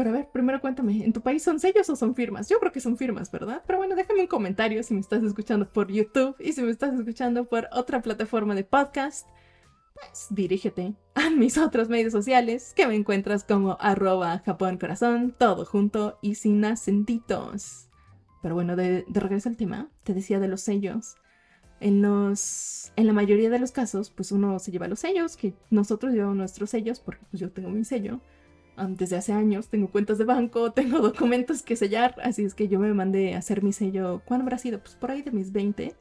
Pero 0.00 0.08
a 0.08 0.14
ver, 0.14 0.30
primero 0.32 0.62
cuéntame, 0.62 1.04
¿en 1.04 1.12
tu 1.12 1.20
país 1.20 1.42
son 1.42 1.60
sellos 1.60 1.90
o 1.90 1.94
son 1.94 2.14
firmas? 2.14 2.48
Yo 2.48 2.58
creo 2.58 2.72
que 2.72 2.80
son 2.80 2.96
firmas, 2.96 3.30
¿verdad? 3.30 3.62
Pero 3.66 3.80
bueno, 3.80 3.94
déjame 3.94 4.22
un 4.22 4.28
comentario 4.28 4.82
si 4.82 4.94
me 4.94 5.00
estás 5.00 5.22
escuchando 5.22 5.70
por 5.70 5.92
YouTube 5.92 6.36
y 6.38 6.54
si 6.54 6.62
me 6.62 6.70
estás 6.70 6.98
escuchando 6.98 7.44
por 7.44 7.68
otra 7.70 8.00
plataforma 8.00 8.54
de 8.54 8.64
podcast. 8.64 9.28
Pues 9.92 10.28
dirígete 10.30 10.94
a 11.14 11.28
mis 11.28 11.58
otros 11.58 11.90
medios 11.90 12.12
sociales 12.12 12.72
que 12.74 12.86
me 12.86 12.94
encuentras 12.94 13.44
como 13.44 13.76
arroba 13.78 14.38
Japón 14.38 14.78
Corazón, 14.78 15.34
todo 15.38 15.66
junto 15.66 16.18
y 16.22 16.36
sin 16.36 16.64
acentitos. 16.64 17.90
Pero 18.40 18.54
bueno, 18.54 18.76
de, 18.76 19.04
regreso 19.06 19.50
al 19.50 19.58
tema, 19.58 19.90
te 20.04 20.14
decía 20.14 20.40
de 20.40 20.48
los 20.48 20.62
sellos. 20.62 21.16
En, 21.78 22.00
los, 22.00 22.90
en 22.96 23.06
la 23.06 23.12
mayoría 23.12 23.50
de 23.50 23.58
los 23.58 23.70
casos, 23.70 24.08
pues 24.08 24.32
uno 24.32 24.60
se 24.60 24.70
lleva 24.70 24.88
los 24.88 25.00
sellos, 25.00 25.36
que 25.36 25.52
nosotros 25.68 26.14
llevamos 26.14 26.38
nuestros 26.38 26.70
sellos, 26.70 27.00
porque 27.00 27.26
pues 27.30 27.38
yo 27.38 27.52
tengo 27.52 27.68
mi 27.68 27.84
sello 27.84 28.22
desde 28.88 29.16
hace 29.16 29.32
años, 29.32 29.68
tengo 29.68 29.88
cuentas 29.88 30.18
de 30.18 30.24
banco, 30.24 30.72
tengo 30.72 31.00
documentos 31.00 31.62
que 31.62 31.76
sellar, 31.76 32.14
así 32.22 32.44
es 32.44 32.54
que 32.54 32.68
yo 32.68 32.78
me 32.78 32.92
mandé 32.94 33.34
a 33.34 33.38
hacer 33.38 33.62
mi 33.62 33.72
sello, 33.72 34.22
¿cuándo 34.24 34.44
habrá 34.44 34.58
sido? 34.58 34.80
Pues 34.80 34.94
por 34.94 35.10
ahí 35.10 35.22
de 35.22 35.30
mis 35.30 35.52
20. 35.52 35.94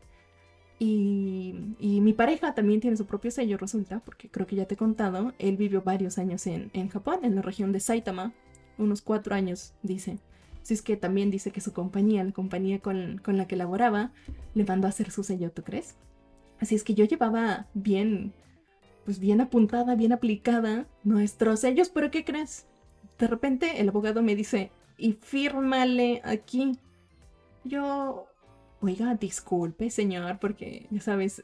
Y, 0.81 1.75
y, 1.77 1.99
mi 1.99 2.13
pareja 2.13 2.55
también 2.55 2.79
tiene 2.79 2.95
su 2.95 3.05
propio 3.05 3.31
sello, 3.31 3.57
resulta, 3.57 3.99
porque 3.99 4.29
creo 4.29 4.47
que 4.47 4.55
ya 4.55 4.65
te 4.65 4.75
he 4.75 4.77
contado, 4.77 5.33
él 5.37 5.57
vivió 5.57 5.81
varios 5.81 6.17
años 6.17 6.47
en, 6.47 6.71
en 6.71 6.87
Japón, 6.87 7.19
en 7.23 7.35
la 7.35 7.41
región 7.41 7.73
de 7.73 7.81
Saitama, 7.81 8.31
unos 8.77 9.01
cuatro 9.01 9.35
años, 9.35 9.73
dice. 9.83 10.19
Así 10.61 10.73
es 10.73 10.81
que 10.81 10.95
también 10.95 11.31
dice 11.31 11.51
que 11.51 11.59
su 11.59 11.73
compañía, 11.73 12.23
la 12.23 12.31
compañía 12.31 12.79
con, 12.79 13.17
con 13.17 13.35
la 13.35 13.45
que 13.45 13.57
laboraba, 13.57 14.13
le 14.53 14.63
mandó 14.63 14.87
a 14.87 14.91
hacer 14.91 15.11
su 15.11 15.23
sello, 15.23 15.51
¿tú 15.51 15.63
crees? 15.63 15.97
Así 16.59 16.75
es 16.75 16.83
que 16.83 16.93
yo 16.93 17.05
llevaba 17.05 17.67
bien, 17.73 18.33
pues 19.03 19.19
bien 19.19 19.41
apuntada, 19.41 19.95
bien 19.95 20.13
aplicada 20.13 20.87
nuestros 21.03 21.61
sellos, 21.61 21.89
pero 21.89 22.11
¿qué 22.11 22.23
crees? 22.23 22.67
De 23.19 23.27
repente 23.27 23.81
el 23.81 23.89
abogado 23.89 24.23
me 24.23 24.35
dice, 24.35 24.71
y 24.97 25.13
fírmale 25.13 26.21
aquí. 26.23 26.77
Yo, 27.63 28.27
oiga, 28.81 29.15
disculpe, 29.15 29.89
señor, 29.89 30.39
porque 30.39 30.87
ya 30.89 31.01
sabes, 31.01 31.43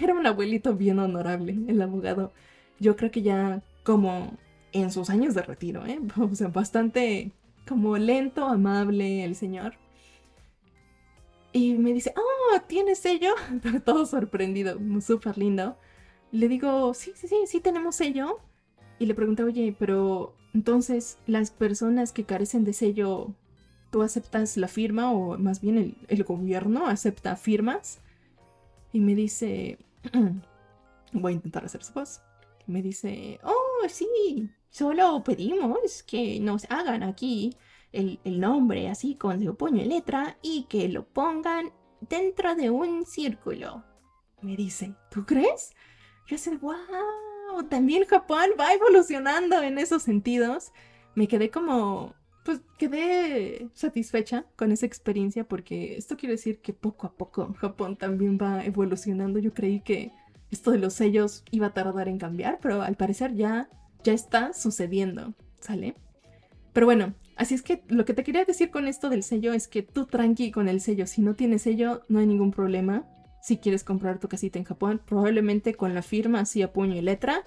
era 0.00 0.14
un 0.14 0.26
abuelito 0.26 0.74
bien 0.74 0.98
honorable, 0.98 1.56
el 1.68 1.80
abogado. 1.80 2.32
Yo 2.80 2.96
creo 2.96 3.10
que 3.10 3.22
ya 3.22 3.62
como 3.84 4.36
en 4.72 4.90
sus 4.90 5.10
años 5.10 5.34
de 5.34 5.42
retiro, 5.42 5.86
¿eh? 5.86 6.00
O 6.16 6.34
sea, 6.34 6.48
bastante 6.48 7.32
como 7.68 7.96
lento, 7.96 8.46
amable 8.46 9.24
el 9.24 9.36
señor. 9.36 9.74
Y 11.52 11.74
me 11.74 11.92
dice, 11.92 12.12
oh, 12.16 12.60
¿tienes 12.66 12.98
sello? 12.98 13.34
Todo 13.84 14.06
sorprendido, 14.06 14.78
súper 15.00 15.38
lindo. 15.38 15.76
Le 16.32 16.48
digo, 16.48 16.92
sí, 16.94 17.12
sí, 17.14 17.28
sí, 17.28 17.36
sí 17.46 17.60
tenemos 17.60 17.94
sello. 17.94 18.40
Y 18.98 19.06
le 19.06 19.14
pregunté, 19.14 19.44
oye, 19.44 19.74
pero 19.78 20.34
entonces 20.54 21.18
las 21.26 21.50
personas 21.50 22.12
que 22.12 22.24
carecen 22.24 22.64
de 22.64 22.72
sello, 22.72 23.34
¿tú 23.90 24.02
aceptas 24.02 24.56
la 24.56 24.68
firma 24.68 25.12
o 25.12 25.36
más 25.36 25.60
bien 25.60 25.96
el, 26.06 26.24
gobierno 26.24 26.86
acepta 26.86 27.34
firmas? 27.36 27.98
Y 28.92 29.00
me 29.00 29.16
dice, 29.16 29.78
voy 31.12 31.32
a 31.32 31.34
intentar 31.34 31.64
hacer 31.64 31.82
su 31.82 31.92
voz. 31.92 32.20
Me 32.66 32.80
dice, 32.80 33.40
oh, 33.42 33.88
sí, 33.88 34.48
solo 34.70 35.22
pedimos 35.24 36.04
que 36.04 36.38
nos 36.38 36.70
hagan 36.70 37.02
aquí 37.02 37.56
el, 37.90 38.20
nombre 38.24 38.88
así 38.88 39.16
con 39.16 39.42
su 39.42 39.56
puño 39.56 39.82
y 39.82 39.86
letra 39.86 40.38
y 40.40 40.64
que 40.64 40.88
lo 40.88 41.04
pongan 41.04 41.72
dentro 42.00 42.54
de 42.54 42.70
un 42.70 43.04
círculo. 43.06 43.84
Me 44.40 44.56
dice, 44.56 44.94
¿tú 45.10 45.26
crees? 45.26 45.74
Yo 46.26 46.38
sé, 46.38 46.58
wow 47.50 47.64
también 47.64 48.04
Japón 48.04 48.50
va 48.58 48.72
evolucionando 48.72 49.62
en 49.62 49.78
esos 49.78 50.02
sentidos. 50.02 50.72
Me 51.14 51.28
quedé 51.28 51.50
como, 51.50 52.14
pues 52.44 52.60
quedé 52.78 53.68
satisfecha 53.74 54.46
con 54.56 54.72
esa 54.72 54.86
experiencia 54.86 55.44
porque 55.44 55.96
esto 55.96 56.16
quiere 56.16 56.34
decir 56.34 56.60
que 56.60 56.72
poco 56.72 57.06
a 57.06 57.12
poco 57.12 57.54
Japón 57.54 57.96
también 57.96 58.38
va 58.40 58.64
evolucionando. 58.64 59.38
Yo 59.38 59.54
creí 59.54 59.80
que 59.80 60.12
esto 60.50 60.70
de 60.70 60.78
los 60.78 60.94
sellos 60.94 61.44
iba 61.50 61.68
a 61.68 61.74
tardar 61.74 62.08
en 62.08 62.18
cambiar, 62.18 62.58
pero 62.60 62.82
al 62.82 62.96
parecer 62.96 63.34
ya, 63.34 63.68
ya 64.02 64.12
está 64.12 64.52
sucediendo, 64.52 65.34
¿sale? 65.60 65.96
Pero 66.72 66.86
bueno, 66.86 67.14
así 67.36 67.54
es 67.54 67.62
que 67.62 67.82
lo 67.88 68.04
que 68.04 68.14
te 68.14 68.24
quería 68.24 68.44
decir 68.44 68.70
con 68.70 68.88
esto 68.88 69.08
del 69.08 69.22
sello 69.22 69.52
es 69.52 69.68
que 69.68 69.82
tú 69.82 70.06
tranqui 70.06 70.50
con 70.50 70.68
el 70.68 70.80
sello. 70.80 71.06
Si 71.06 71.22
no 71.22 71.34
tienes 71.34 71.62
sello, 71.62 72.02
no 72.08 72.18
hay 72.18 72.26
ningún 72.26 72.50
problema 72.50 73.04
si 73.44 73.58
quieres 73.58 73.84
comprar 73.84 74.18
tu 74.20 74.26
casita 74.26 74.58
en 74.58 74.64
Japón, 74.64 75.02
probablemente 75.04 75.74
con 75.74 75.92
la 75.92 76.00
firma 76.00 76.40
así 76.40 76.62
a 76.62 76.72
puño 76.72 76.94
y 76.94 77.02
letra, 77.02 77.44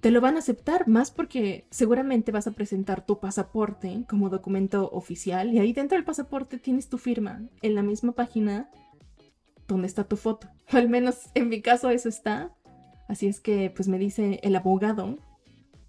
te 0.00 0.12
lo 0.12 0.20
van 0.20 0.36
a 0.36 0.38
aceptar 0.38 0.86
más 0.86 1.10
porque 1.10 1.66
seguramente 1.72 2.30
vas 2.30 2.46
a 2.46 2.52
presentar 2.52 3.04
tu 3.04 3.18
pasaporte 3.18 4.04
como 4.08 4.28
documento 4.28 4.88
oficial 4.92 5.52
y 5.52 5.58
ahí 5.58 5.72
dentro 5.72 5.96
del 5.98 6.04
pasaporte 6.04 6.58
tienes 6.58 6.88
tu 6.88 6.98
firma 6.98 7.42
en 7.62 7.74
la 7.74 7.82
misma 7.82 8.12
página 8.12 8.70
donde 9.66 9.88
está 9.88 10.04
tu 10.04 10.16
foto. 10.16 10.46
Al 10.68 10.88
menos 10.88 11.30
en 11.34 11.48
mi 11.48 11.62
caso 11.62 11.90
eso 11.90 12.08
está. 12.08 12.54
Así 13.08 13.26
es 13.26 13.40
que 13.40 13.72
pues 13.74 13.88
me 13.88 13.98
dice 13.98 14.38
el 14.44 14.54
abogado, 14.54 15.18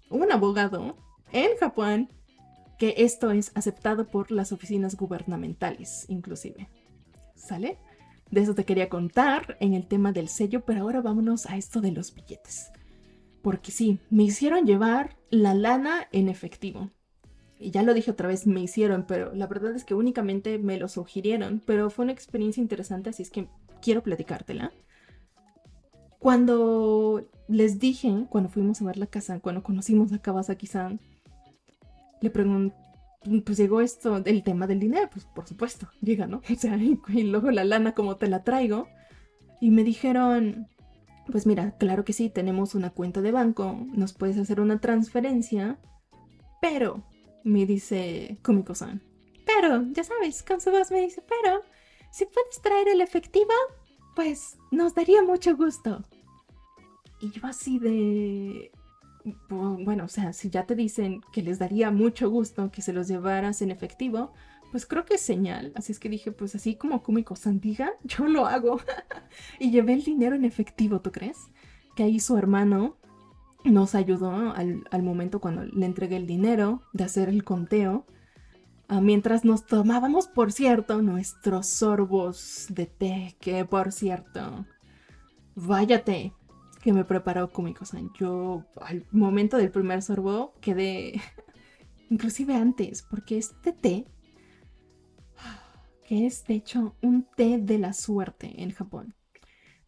un 0.08 0.32
abogado 0.32 0.96
en 1.30 1.56
Japón, 1.60 2.08
que 2.80 2.94
esto 2.96 3.30
es 3.30 3.52
aceptado 3.54 4.08
por 4.08 4.32
las 4.32 4.50
oficinas 4.50 4.96
gubernamentales 4.96 6.06
inclusive. 6.08 6.68
¿Sale? 7.36 7.78
De 8.30 8.40
eso 8.40 8.54
te 8.54 8.64
quería 8.64 8.88
contar 8.88 9.56
en 9.60 9.74
el 9.74 9.86
tema 9.86 10.12
del 10.12 10.28
sello, 10.28 10.64
pero 10.64 10.82
ahora 10.82 11.00
vámonos 11.00 11.46
a 11.46 11.56
esto 11.56 11.80
de 11.80 11.92
los 11.92 12.14
billetes. 12.14 12.70
Porque 13.42 13.72
sí, 13.72 13.98
me 14.10 14.22
hicieron 14.22 14.66
llevar 14.66 15.16
la 15.30 15.54
lana 15.54 16.06
en 16.12 16.28
efectivo. 16.28 16.90
Y 17.58 17.72
ya 17.72 17.82
lo 17.82 17.92
dije 17.92 18.10
otra 18.10 18.28
vez, 18.28 18.46
me 18.46 18.60
hicieron, 18.60 19.04
pero 19.06 19.34
la 19.34 19.46
verdad 19.46 19.74
es 19.74 19.84
que 19.84 19.94
únicamente 19.94 20.58
me 20.58 20.78
lo 20.78 20.88
sugirieron, 20.88 21.60
pero 21.66 21.90
fue 21.90 22.04
una 22.04 22.12
experiencia 22.12 22.60
interesante, 22.60 23.10
así 23.10 23.22
es 23.22 23.30
que 23.30 23.48
quiero 23.82 24.02
platicártela. 24.02 24.72
Cuando 26.18 27.28
les 27.48 27.78
dije, 27.78 28.26
cuando 28.30 28.48
fuimos 28.48 28.80
a 28.80 28.84
ver 28.84 28.96
la 28.96 29.06
casa, 29.06 29.40
cuando 29.40 29.62
conocimos 29.62 30.12
a 30.12 30.18
Kawasaki-san, 30.18 31.00
le 32.20 32.30
pregunté 32.30 32.76
pues 33.44 33.58
llegó 33.58 33.80
esto, 33.80 34.22
el 34.24 34.42
tema 34.42 34.66
del 34.66 34.80
dinero, 34.80 35.08
pues 35.12 35.24
por 35.26 35.46
supuesto, 35.46 35.88
llega, 36.00 36.26
¿no? 36.26 36.38
O 36.50 36.54
sea, 36.54 36.76
y, 37.08 37.22
luego 37.22 37.50
la 37.50 37.64
lana 37.64 37.94
como 37.94 38.16
te 38.16 38.28
la 38.28 38.42
traigo. 38.42 38.88
Y 39.60 39.70
me 39.70 39.84
dijeron, 39.84 40.68
pues 41.30 41.46
mira, 41.46 41.76
claro 41.76 42.04
que 42.04 42.14
sí, 42.14 42.30
tenemos 42.30 42.74
una 42.74 42.90
cuenta 42.90 43.20
de 43.20 43.32
banco, 43.32 43.78
nos 43.92 44.14
puedes 44.14 44.38
hacer 44.38 44.60
una 44.60 44.80
transferencia, 44.80 45.78
pero, 46.62 47.02
me 47.44 47.66
dice 47.66 48.38
Kumiko-san, 48.42 49.02
pero, 49.44 49.84
ya 49.92 50.04
sabes, 50.04 50.42
con 50.42 50.60
su 50.60 50.70
voz 50.70 50.90
me 50.90 51.00
dice, 51.00 51.22
pero, 51.28 51.62
si 52.10 52.24
puedes 52.24 52.60
traer 52.62 52.88
el 52.88 53.02
efectivo, 53.02 53.52
pues 54.16 54.56
nos 54.70 54.94
daría 54.94 55.22
mucho 55.22 55.56
gusto. 55.56 56.04
Y 57.20 57.30
yo 57.30 57.46
así 57.46 57.78
de, 57.78 58.72
bueno, 59.48 60.04
o 60.04 60.08
sea, 60.08 60.32
si 60.32 60.50
ya 60.50 60.64
te 60.66 60.74
dicen 60.74 61.20
que 61.32 61.42
les 61.42 61.58
daría 61.58 61.90
mucho 61.90 62.30
gusto 62.30 62.70
que 62.70 62.82
se 62.82 62.92
los 62.92 63.08
llevaras 63.08 63.62
en 63.62 63.70
efectivo, 63.70 64.32
pues 64.70 64.86
creo 64.86 65.04
que 65.04 65.14
es 65.14 65.20
señal. 65.20 65.72
Así 65.74 65.92
es 65.92 65.98
que 65.98 66.08
dije, 66.08 66.32
pues 66.32 66.54
así 66.54 66.76
como 66.76 67.02
Kumiko 67.02 67.36
Sandiga, 67.36 67.92
yo 68.04 68.26
lo 68.26 68.46
hago. 68.46 68.80
y 69.58 69.70
llevé 69.70 69.94
el 69.94 70.04
dinero 70.04 70.36
en 70.36 70.44
efectivo, 70.44 71.00
¿tú 71.00 71.12
crees? 71.12 71.38
Que 71.96 72.04
ahí 72.04 72.20
su 72.20 72.36
hermano 72.36 72.96
nos 73.64 73.94
ayudó 73.94 74.54
al, 74.54 75.02
momento 75.02 75.40
cuando 75.40 75.64
le 75.64 75.84
entregué 75.84 76.16
el 76.16 76.26
dinero 76.26 76.82
de 76.92 77.04
hacer 77.04 77.28
el 77.28 77.44
conteo. 77.44 78.06
Ah, 78.88 79.00
mientras 79.00 79.44
nos 79.44 79.66
tomábamos, 79.66 80.26
por 80.26 80.50
cierto, 80.50 81.02
nuestros 81.02 81.66
sorbos 81.66 82.66
de 82.70 82.86
té, 82.86 83.36
que 83.38 83.64
por 83.64 83.92
cierto, 83.92 84.66
váyate, 85.54 86.32
que 86.80 86.92
me 86.92 87.04
preparó 87.04 87.50
Kumiko-san. 87.50 88.10
Yo 88.18 88.64
al 88.80 89.06
momento 89.10 89.56
del 89.56 89.70
primer 89.70 90.02
sorbo 90.02 90.54
quedé, 90.60 91.20
inclusive 92.10 92.54
antes, 92.54 93.02
porque 93.02 93.38
este 93.38 93.72
té, 93.72 94.06
que 96.04 96.26
es 96.26 96.44
de 96.46 96.54
hecho 96.54 96.96
un 97.02 97.26
té 97.36 97.58
de 97.58 97.78
la 97.78 97.92
suerte 97.92 98.62
en 98.62 98.72
Japón. 98.72 99.14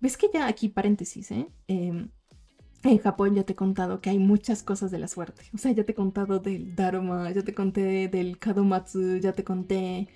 ¿Ves 0.01 0.17
que 0.17 0.29
ya 0.33 0.47
aquí 0.47 0.69
paréntesis, 0.69 1.31
eh? 1.31 1.49
Em, 1.69 2.11
en 2.85 2.99
Japón 2.99 3.35
ya 3.35 3.45
te 3.45 3.53
he 3.53 3.57
contado 3.57 4.01
que 4.01 4.11
hay 4.11 4.19
muchas 4.19 4.63
cosas 4.63 4.91
de 4.91 4.99
la 4.99 5.09
suerte. 5.09 5.45
O 5.55 5.59
sea, 5.59 5.73
ya 5.73 5.85
te 5.85 5.93
he 5.93 5.95
contado 5.95 6.41
del 6.41 6.75
Dharma, 6.75 7.31
ya 7.31 7.43
te 7.43 7.55
conté 7.55 8.09
del 8.09 8.39
Kadomatsu, 8.39 9.19
ya 9.19 9.33
te 9.33 9.45
conté 9.45 10.09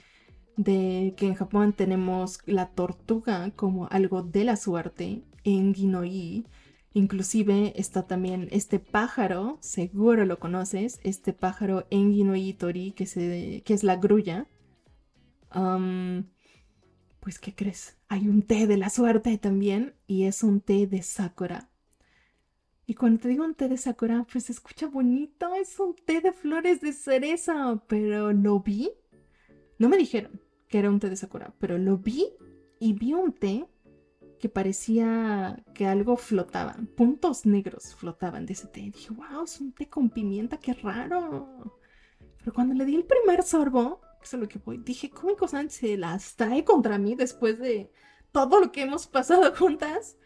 de 0.56 1.14
que 1.16 1.26
en 1.28 1.34
Japón 1.34 1.72
tenemos 1.72 2.40
la 2.46 2.70
tortuga 2.70 3.50
como 3.52 3.86
algo 3.88 4.22
de 4.22 4.44
la 4.44 4.56
suerte 4.56 5.22
en 5.44 5.74
Ginoi 5.74 6.46
Inclusive 6.96 7.74
está 7.76 8.06
también 8.06 8.48
este 8.52 8.78
pájaro, 8.78 9.58
seguro 9.60 10.24
lo 10.24 10.38
conoces, 10.38 10.98
este 11.02 11.34
pájaro 11.34 11.86
Engi 11.90 12.54
que, 12.92 13.04
se, 13.04 13.62
que 13.66 13.74
es 13.74 13.84
la 13.84 13.96
grulla. 13.96 14.46
pues, 17.20 17.38
¿qué 17.38 17.54
crees? 17.54 17.98
Hay 18.08 18.28
un 18.28 18.40
té 18.40 18.66
de 18.66 18.78
la 18.78 18.88
suerte 18.88 19.36
también 19.36 19.94
y 20.06 20.24
es 20.24 20.42
un 20.42 20.62
té 20.62 20.86
de 20.86 21.02
Sakura. 21.02 21.68
Y 22.86 22.94
cuando 22.94 23.20
te 23.20 23.28
digo 23.28 23.44
un 23.44 23.54
té 23.54 23.68
de 23.68 23.76
Sakura, 23.76 24.26
pues 24.32 24.44
se 24.44 24.52
escucha 24.52 24.86
bonito, 24.86 25.54
es 25.54 25.78
un 25.78 25.94
té 25.94 26.22
de 26.22 26.32
flores 26.32 26.80
de 26.80 26.94
cereza, 26.94 27.78
pero 27.88 28.32
lo 28.32 28.60
vi. 28.60 28.90
No 29.78 29.90
me 29.90 29.98
dijeron 29.98 30.40
que 30.66 30.78
era 30.78 30.88
un 30.88 30.98
té 30.98 31.10
de 31.10 31.16
Sakura, 31.16 31.52
pero 31.58 31.76
lo 31.76 31.98
vi 31.98 32.24
y 32.80 32.94
vi 32.94 33.12
un 33.12 33.34
té 33.34 33.66
que 34.38 34.48
parecía 34.48 35.62
que 35.74 35.86
algo 35.86 36.16
flotaba, 36.16 36.76
puntos 36.96 37.46
negros 37.46 37.94
flotaban 37.94 38.46
de 38.46 38.52
ese 38.52 38.68
té. 38.68 38.80
Y 38.80 38.90
dije, 38.90 39.12
wow, 39.12 39.44
es 39.44 39.60
un 39.60 39.72
té 39.72 39.88
con 39.88 40.10
pimienta, 40.10 40.58
qué 40.58 40.74
raro. 40.74 41.80
Pero 42.38 42.52
cuando 42.52 42.74
le 42.74 42.84
di 42.84 42.94
el 42.94 43.04
primer 43.04 43.42
sorbo, 43.42 44.00
que 44.20 44.24
es 44.24 44.32
lo 44.34 44.48
que 44.48 44.58
voy, 44.58 44.78
dije, 44.78 45.10
Cómico 45.10 45.48
San 45.48 45.70
se 45.70 45.96
las 45.96 46.36
trae 46.36 46.64
contra 46.64 46.98
mí 46.98 47.14
después 47.14 47.58
de 47.58 47.90
todo 48.32 48.60
lo 48.60 48.72
que 48.72 48.82
hemos 48.82 49.06
pasado 49.06 49.54
juntas 49.54 50.16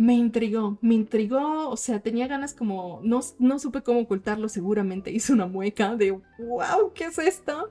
me 0.00 0.14
intrigó, 0.14 0.78
me 0.80 0.94
intrigó, 0.94 1.68
o 1.68 1.76
sea, 1.76 2.00
tenía 2.00 2.26
ganas 2.26 2.54
como, 2.54 3.00
no, 3.02 3.20
no 3.38 3.58
supe 3.58 3.82
cómo 3.82 4.00
ocultarlo, 4.00 4.48
seguramente 4.48 5.10
hice 5.10 5.34
una 5.34 5.44
mueca 5.44 5.94
de, 5.94 6.12
wow, 6.38 6.92
¿qué 6.94 7.04
es 7.04 7.18
esto? 7.18 7.70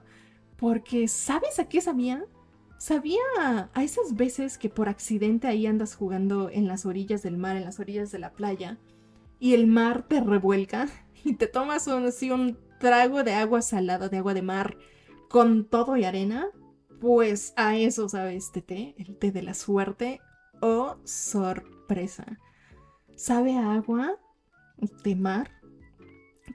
Porque, 0.55 1.07
¿sabes 1.07 1.57
a 1.57 1.67
qué 1.67 1.81
sabía? 1.81 2.23
Sabía 2.79 3.19
a 3.73 3.83
esas 3.83 4.15
veces 4.15 4.57
que 4.57 4.69
por 4.69 4.87
accidente 4.87 5.47
ahí 5.47 5.67
andas 5.67 5.95
jugando 5.95 6.49
en 6.49 6.65
las 6.65 6.85
orillas 6.85 7.21
del 7.21 7.35
mar, 7.35 7.57
en 7.57 7.65
las 7.65 7.77
orillas 7.81 8.09
de 8.09 8.19
la 8.19 8.31
playa, 8.31 8.77
y 9.37 9.53
el 9.53 9.67
mar 9.67 10.03
te 10.07 10.21
revuelca 10.21 10.87
y 11.25 11.33
te 11.33 11.47
tomas 11.47 11.87
un, 11.87 12.05
así 12.05 12.31
un 12.31 12.57
trago 12.79 13.23
de 13.23 13.33
agua 13.33 13.61
salada, 13.61 14.07
de 14.07 14.19
agua 14.19 14.33
de 14.33 14.43
mar, 14.43 14.77
con 15.29 15.65
todo 15.65 15.97
y 15.97 16.05
arena. 16.05 16.47
Pues 17.01 17.53
a 17.57 17.75
eso 17.75 18.07
sabe 18.07 18.37
este 18.37 18.61
té, 18.61 18.95
el 18.97 19.17
té 19.17 19.33
de 19.33 19.41
la 19.41 19.55
suerte. 19.55 20.21
Oh, 20.61 20.95
sorpresa. 21.03 22.39
Sabe 23.15 23.57
a 23.57 23.73
agua 23.73 24.17
de 25.03 25.15
mar 25.17 25.51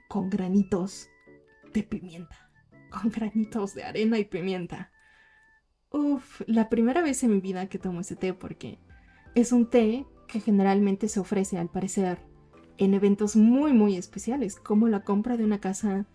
con 0.07 0.31
granitos 0.31 1.07
de 1.71 1.83
pimienta. 1.83 2.49
Con 2.89 3.11
granitos 3.11 3.75
de 3.75 3.83
arena 3.83 4.17
y 4.17 4.25
pimienta. 4.25 4.91
Uf, 5.91 6.41
la 6.47 6.69
primera 6.69 7.01
vez 7.01 7.23
en 7.23 7.31
mi 7.31 7.41
vida 7.41 7.67
que 7.67 7.79
tomo 7.79 8.01
ese 8.01 8.15
té 8.15 8.33
porque 8.33 8.79
es 9.33 9.51
un 9.51 9.69
té 9.69 10.05
que 10.27 10.39
generalmente 10.39 11.07
se 11.07 11.19
ofrece 11.19 11.57
al 11.57 11.69
parecer 11.69 12.19
en 12.77 12.93
eventos 12.93 13.35
muy 13.35 13.73
muy 13.73 13.95
especiales, 13.95 14.55
como 14.57 14.87
la 14.87 15.03
compra 15.03 15.37
de 15.37 15.45
una 15.45 15.59
casa 15.59 16.05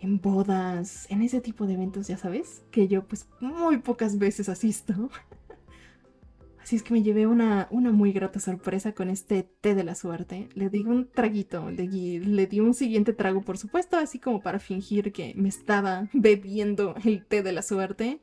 en 0.00 0.20
bodas, 0.20 1.06
en 1.10 1.22
ese 1.22 1.40
tipo 1.40 1.66
de 1.66 1.74
eventos, 1.74 2.06
ya 2.08 2.16
sabes, 2.16 2.62
que 2.70 2.88
yo 2.88 3.04
pues 3.06 3.28
muy 3.40 3.78
pocas 3.78 4.18
veces 4.18 4.48
asisto. 4.48 5.10
Así 6.62 6.76
es 6.76 6.82
que 6.82 6.92
me 6.92 7.02
llevé 7.02 7.26
una, 7.26 7.66
una 7.70 7.92
muy 7.92 8.12
grata 8.12 8.40
sorpresa 8.40 8.92
con 8.92 9.08
este 9.08 9.42
té 9.42 9.74
de 9.74 9.84
la 9.84 9.94
suerte. 9.94 10.50
Le 10.54 10.68
di 10.68 10.80
un 10.80 11.08
traguito, 11.10 11.70
le, 11.70 11.86
le 11.86 12.46
di 12.46 12.60
un 12.60 12.74
siguiente 12.74 13.14
trago, 13.14 13.40
por 13.40 13.56
supuesto, 13.56 13.96
así 13.96 14.18
como 14.18 14.42
para 14.42 14.58
fingir 14.58 15.12
que 15.12 15.32
me 15.34 15.48
estaba 15.48 16.08
bebiendo 16.12 16.94
el 17.04 17.24
té 17.24 17.42
de 17.42 17.52
la 17.52 17.62
suerte. 17.62 18.20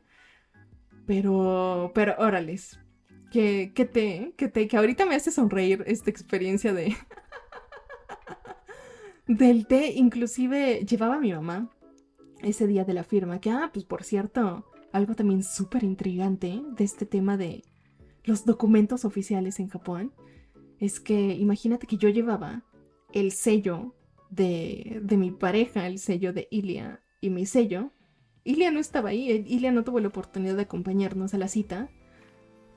Pero, 1.06 1.92
pero, 1.94 2.16
órales, 2.18 2.80
que, 3.32 3.72
que 3.76 3.86
té, 3.86 4.34
que 4.38 4.48
té, 4.48 4.68
que 4.68 4.78
ahorita 4.78 5.06
me 5.06 5.16
hace 5.16 5.32
sonreír 5.32 5.84
esta 5.88 6.10
experiencia 6.10 6.74
de... 6.74 6.96
del 9.28 9.68
té, 9.68 9.94
inclusive 9.96 10.86
llevaba 10.86 11.16
a 11.16 11.20
mi 11.20 11.32
mamá 11.32 11.70
ese 12.42 12.68
día 12.68 12.86
de 12.86 12.94
la 12.94 13.04
firma, 13.04 13.40
que, 13.40 13.50
ah, 13.50 13.70
pues 13.74 13.86
por 13.86 14.04
cierto, 14.04 14.66
algo 14.92 15.16
también 15.16 15.44
súper 15.44 15.84
intrigante 15.84 16.62
de 16.78 16.84
este 16.84 17.06
tema 17.06 17.38
de 17.38 17.64
los 18.24 18.46
documentos 18.46 19.06
oficiales 19.06 19.60
en 19.60 19.68
Japón 19.68 20.14
es 20.80 21.00
que 21.00 21.36
imagínate 21.36 21.88
que 21.88 21.98
yo 21.98 22.10
llevaba 22.10 22.64
el 23.14 23.32
sello 23.32 23.96
de, 24.30 25.00
de 25.04 25.18
mi 25.18 25.32
pareja, 25.32 25.88
el 25.88 26.00
sello 26.00 26.34
de 26.34 26.48
Ilia 26.52 27.04
y 27.22 27.30
mi 27.30 27.46
sello. 27.46 27.92
Ilia 28.46 28.72
no 28.72 28.80
estaba 28.80 29.10
ahí, 29.10 29.44
Ilia 29.48 29.72
no 29.72 29.84
tuvo 29.84 30.00
la 30.00 30.08
oportunidad 30.08 30.56
de 30.56 30.62
acompañarnos 30.62 31.34
a 31.34 31.40
la 31.40 31.48
cita, 31.48 31.90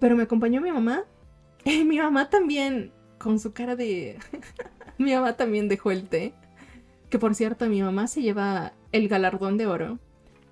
pero 0.00 0.16
me 0.16 0.24
acompañó 0.24 0.61
mi 0.61 0.72
mamá. 0.72 1.04
Y 1.64 1.85
mi 1.85 1.98
mamá 1.98 2.31
también, 2.31 2.92
con 3.18 3.38
su 3.38 3.52
cara 3.52 3.76
de... 3.76 4.18
mi 4.98 5.12
mamá 5.12 5.37
también 5.37 5.68
dejó 5.68 5.90
el 5.90 6.09
té. 6.09 6.33
Que 7.11 7.18
por 7.18 7.35
cierto, 7.35 7.68
mi 7.68 7.83
mamá 7.83 8.07
se 8.07 8.22
lleva 8.22 8.72
el 8.92 9.09
galardón 9.09 9.59
de 9.59 9.66
oro 9.66 9.98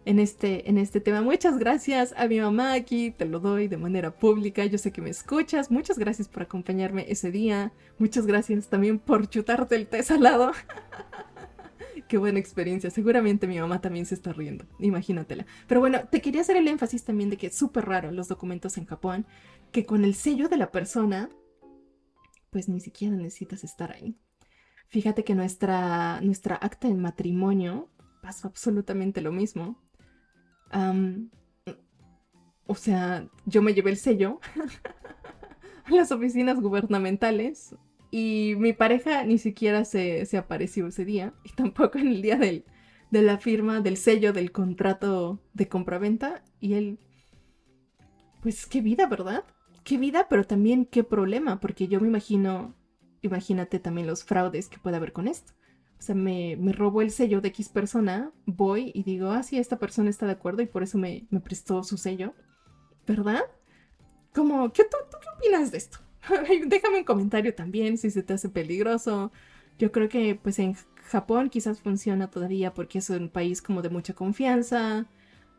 en 0.05 0.18
este, 0.18 0.68
en 0.68 0.79
este 0.79 1.00
tema. 1.00 1.22
Muchas 1.22 1.59
gracias 1.59 2.12
a 2.16 2.26
mi 2.26 2.40
mamá 2.40 2.72
aquí, 2.74 3.12
te 3.12 3.24
lo 3.24 3.40
doy 3.40 3.68
de 3.68 3.76
manera 3.76 4.11
pública. 4.11 4.64
Yo 4.66 4.79
sé 4.79 4.90
que 4.90 5.00
me 5.00 5.11
escuchas. 5.11 5.70
Muchas 5.70 5.98
gracias 5.98 6.29
por 6.29 6.42
acompañarme 6.42 7.07
ese 7.09 7.31
día. 7.31 7.72
Muchas 7.98 8.26
gracias 8.26 8.68
también 8.68 8.98
por 8.98 9.29
chutarte 9.29 9.76
el 9.76 9.87
té 9.87 10.02
salado. 10.02 10.52
Qué 12.09 12.18
buena 12.18 12.38
experiencia. 12.38 12.90
Seguramente 12.90 13.46
mi 13.46 13.59
mamá 13.59 13.80
también 13.80 14.06
se 14.06 14.14
está 14.14 14.32
riendo. 14.32 14.66
Imagínatela. 14.78 15.46
Pero 15.66 15.80
bueno, 15.80 16.06
te 16.11 16.20
quería 16.20 16.40
hacer 16.40 16.56
el 16.56 16.68
énfasis 16.68 17.04
también 17.04 17.30
de 17.30 17.37
que 17.37 17.48
es 17.48 17.56
súper 17.56 17.87
raro 17.87 18.11
los 18.11 18.28
documentos 18.28 18.78
en 18.78 18.87
Japón, 18.87 19.26
que 19.72 19.85
con 19.85 20.04
el 20.04 20.14
sello 20.14 20.48
de 20.48 20.56
la 20.56 20.70
persona, 20.70 21.28
pues 22.50 22.68
ni 22.68 22.80
siquiera 22.80 23.16
necesitas 23.16 23.64
estar 23.64 23.92
ahí. 23.92 24.16
Fíjate 24.88 25.24
que 25.24 25.35
nuestra, 25.35 26.20
nuestra 26.20 26.56
acta 26.56 26.88
de 26.88 26.94
matrimonio 26.94 27.90
pasó 28.22 28.48
absolutamente 28.48 29.20
lo 29.20 29.32
mismo 29.32 29.82
o 32.66 32.74
sea, 32.74 33.28
yo 33.44 33.62
me 33.62 33.74
llevé 33.74 33.90
el 33.90 33.96
sello 33.96 34.40
a 35.85 35.90
las 35.90 36.11
oficinas 36.11 36.61
gubernamentales 36.61 37.74
y 38.10 38.54
mi 38.58 38.72
pareja 38.72 39.24
ni 39.24 39.38
siquiera 39.38 39.84
se, 39.84 40.26
apareció 40.36 40.86
ese 40.86 41.04
día 41.04 41.34
y 41.44 41.50
tampoco 41.50 41.98
en 41.98 42.08
el 42.08 42.22
día 42.22 42.36
de 42.36 42.64
la 43.10 43.38
firma 43.38 43.80
del 43.80 43.96
sello 43.96 44.32
del 44.32 44.52
contrato 44.52 45.40
de 45.54 45.68
compraventa 45.68 46.42
y 46.60 46.74
él, 46.74 46.98
pues 48.42 48.66
qué 48.66 48.80
vida, 48.80 49.06
¿verdad? 49.06 49.44
Qué 49.84 49.98
vida, 49.98 50.26
pero 50.28 50.44
también 50.44 50.84
qué 50.84 51.04
problema, 51.04 51.60
porque 51.60 51.88
yo 51.88 52.00
me 52.00 52.08
imagino, 52.08 52.74
imagínate 53.22 53.78
también 53.78 54.06
los 54.06 54.24
fraudes 54.24 54.68
que 54.68 54.78
puede 54.78 54.96
haber 54.96 55.12
con 55.12 55.28
esto. 55.28 55.52
O 55.98 56.02
sea, 56.02 56.14
me, 56.14 56.56
me 56.56 56.72
robó 56.72 57.02
el 57.02 57.10
sello 57.10 57.40
de 57.40 57.48
X 57.48 57.68
persona, 57.68 58.32
voy 58.44 58.92
y 58.94 59.02
digo, 59.02 59.30
ah, 59.30 59.42
sí, 59.42 59.58
esta 59.58 59.78
persona 59.78 60.10
está 60.10 60.26
de 60.26 60.32
acuerdo 60.32 60.62
y 60.62 60.66
por 60.66 60.82
eso 60.82 60.98
me, 60.98 61.26
prestó 61.42 61.82
su 61.82 61.96
sello. 61.96 62.34
¿Verdad? 63.06 63.42
Como, 64.34 64.72
¿qué, 64.72 64.84
tú, 64.84 64.96
qué 65.10 65.28
opinas 65.36 65.70
de 65.70 65.78
esto? 65.78 65.98
Déjame 66.66 66.98
un 66.98 67.04
comentario 67.04 67.54
también 67.54 67.98
si 67.98 68.10
se 68.10 68.22
te 68.22 68.34
hace 68.34 68.48
peligroso. 68.48 69.32
Yo 69.78 69.92
creo 69.92 70.08
que 70.08 70.34
pues 70.34 70.58
en 70.58 70.74
Japón 71.04 71.50
quizás 71.50 71.80
funciona 71.80 72.30
todavía 72.30 72.74
porque 72.74 72.98
es 72.98 73.10
un 73.10 73.28
país 73.28 73.62
como 73.62 73.82
de 73.82 73.90
mucha 73.90 74.14
confianza, 74.14 75.06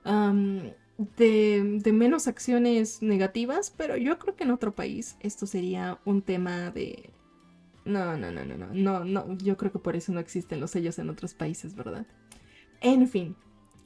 de, 0.03 1.79
de, 1.83 1.93
menos 1.93 2.27
acciones 2.27 3.01
negativas, 3.01 3.73
pero 3.75 3.97
yo 3.97 4.17
creo 4.17 4.35
que 4.35 4.45
en 4.45 4.51
otro 4.51 4.73
país 4.73 5.15
esto 5.19 5.45
sería 5.45 5.99
un 6.05 6.21
tema 6.21 6.71
de 6.71 7.11
no, 7.85 8.17
no, 8.17 8.31
no, 8.31 8.45
no, 8.45 8.57
no, 8.57 8.67
no, 8.73 9.05
no, 9.05 9.37
yo 9.37 9.55
creo 9.57 9.71
que 9.71 9.79
por 9.79 9.95
eso 9.95 10.11
no 10.11 10.19
existen 10.19 10.59
los 10.59 10.71
sellos 10.71 10.99
en 10.99 11.09
otros 11.09 11.33
países, 11.33 11.75
¿verdad? 11.75 12.05
En 12.81 13.07
fin, 13.07 13.35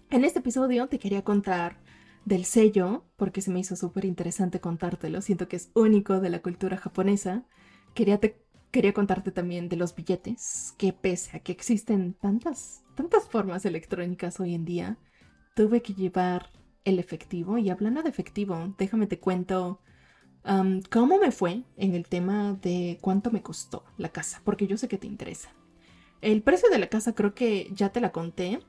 en 0.10 0.26
este 0.26 0.39
episodio 0.39 0.88
te 0.88 1.00
quería 1.00 1.24
contar 1.24 1.78
del 2.26 2.46
sello, 2.46 3.06
porque 3.18 3.42
se 3.42 3.52
me 3.52 3.60
hizo 3.60 3.76
súper 3.76 4.06
interesante 4.06 4.60
contártelo, 4.60 5.22
siento 5.22 5.48
que 5.48 5.56
es 5.56 5.72
único 5.74 6.20
de 6.20 6.30
la 6.30 6.42
cultura 6.42 6.78
japonesa. 6.78 7.46
Quería, 7.94 8.20
quería 8.72 8.94
contarte 8.94 9.32
también 9.32 9.70
de 9.70 9.78
los 9.78 9.96
billetes, 9.96 10.74
que 10.78 10.94
pese 10.94 11.38
a 11.38 11.40
que 11.40 11.52
existen 11.52 12.14
tantas, 12.14 12.84
tantas 12.96 13.28
formas 13.28 13.66
electrónicas 13.66 14.40
hoy 14.40 14.54
en 14.54 14.66
día, 14.66 14.98
tuve 15.56 15.82
que 15.82 15.94
llevar 15.94 16.50
el 16.86 17.00
efectivo. 17.00 17.58
Y 17.58 17.70
hablando 17.70 18.04
de 18.04 18.10
efectivo, 18.10 18.74
déjame 18.78 19.08
te 19.08 19.20
cuento 19.20 19.82
¿Cómo 20.44 21.20
me 21.20 21.32
fue 21.32 21.64
en 21.78 21.94
el 21.94 22.08
tema 22.08 22.54
de 22.54 22.98
cuánto 23.02 23.32
me 23.32 23.44
costó 23.44 23.84
la 23.98 24.10
casa? 24.10 24.42
Porque 24.44 24.68
yo 24.68 24.78
sé 24.78 24.88
que 24.88 24.98
te 24.98 25.08
interesa. 25.08 25.50
El 26.22 26.42
precio 26.42 26.70
de 26.70 26.80
la 26.80 26.88
casa 26.88 27.14
creo 27.14 27.34
que 27.34 27.70
ya 27.74 27.90
te 27.90 28.02
la 28.02 28.12
conté 28.12 28.60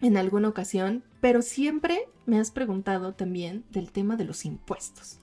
en 0.00 0.16
alguna 0.16 0.48
ocasión, 0.48 1.04
pero 1.20 1.42
siempre 1.42 2.08
me 2.26 2.38
has 2.38 2.50
preguntado 2.50 3.14
también 3.14 3.64
del 3.70 3.90
tema 3.90 4.16
de 4.16 4.24
los 4.24 4.44
impuestos. 4.44 5.18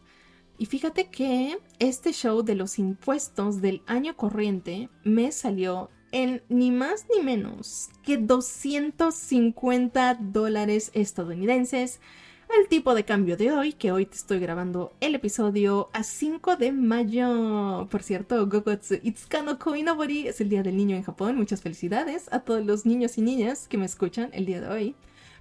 Y 0.57 0.67
fíjate 0.67 1.09
que 1.09 1.57
este 1.79 2.13
show 2.13 2.43
de 2.43 2.55
los 2.55 2.79
impuestos 2.79 3.61
del 3.61 3.81
año 3.87 4.15
corriente 4.15 4.89
me 5.03 5.31
salió 5.31 5.89
en 6.11 6.43
ni 6.47 6.71
más 6.71 7.05
ni 7.13 7.21
menos 7.21 7.89
que 8.03 8.17
250 8.17 10.15
dólares 10.21 10.91
estadounidenses 10.93 11.99
al 12.49 12.67
tipo 12.67 12.93
de 12.95 13.05
cambio 13.05 13.37
de 13.37 13.51
hoy, 13.51 13.73
que 13.73 13.91
hoy 13.91 14.05
te 14.05 14.15
estoy 14.15 14.39
grabando 14.39 14.93
el 14.99 15.15
episodio 15.15 15.89
a 15.93 16.03
5 16.03 16.55
de 16.55 16.71
mayo. 16.71 17.87
Por 17.89 18.03
cierto, 18.03 18.47
Gogotsu 18.47 18.95
Itsuka 19.03 19.57
Koinobori 19.57 20.27
es 20.27 20.41
el 20.41 20.49
Día 20.49 20.63
del 20.63 20.77
Niño 20.77 20.95
en 20.95 21.03
Japón. 21.03 21.35
Muchas 21.35 21.61
felicidades 21.61 22.31
a 22.31 22.41
todos 22.41 22.65
los 22.65 22.85
niños 22.85 23.17
y 23.17 23.21
niñas 23.21 23.67
que 23.67 23.77
me 23.77 23.85
escuchan 23.85 24.29
el 24.33 24.45
día 24.45 24.61
de 24.61 24.67
hoy. 24.67 24.95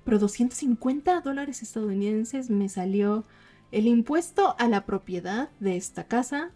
Pero 0.04 0.18
250 0.18 1.20
dólares 1.20 1.62
estadounidenses 1.62 2.50
me 2.50 2.68
salió 2.68 3.24
el 3.72 3.86
impuesto 3.86 4.54
a 4.58 4.68
la 4.68 4.86
propiedad 4.86 5.50
de 5.60 5.76
esta 5.76 6.04
casa 6.04 6.52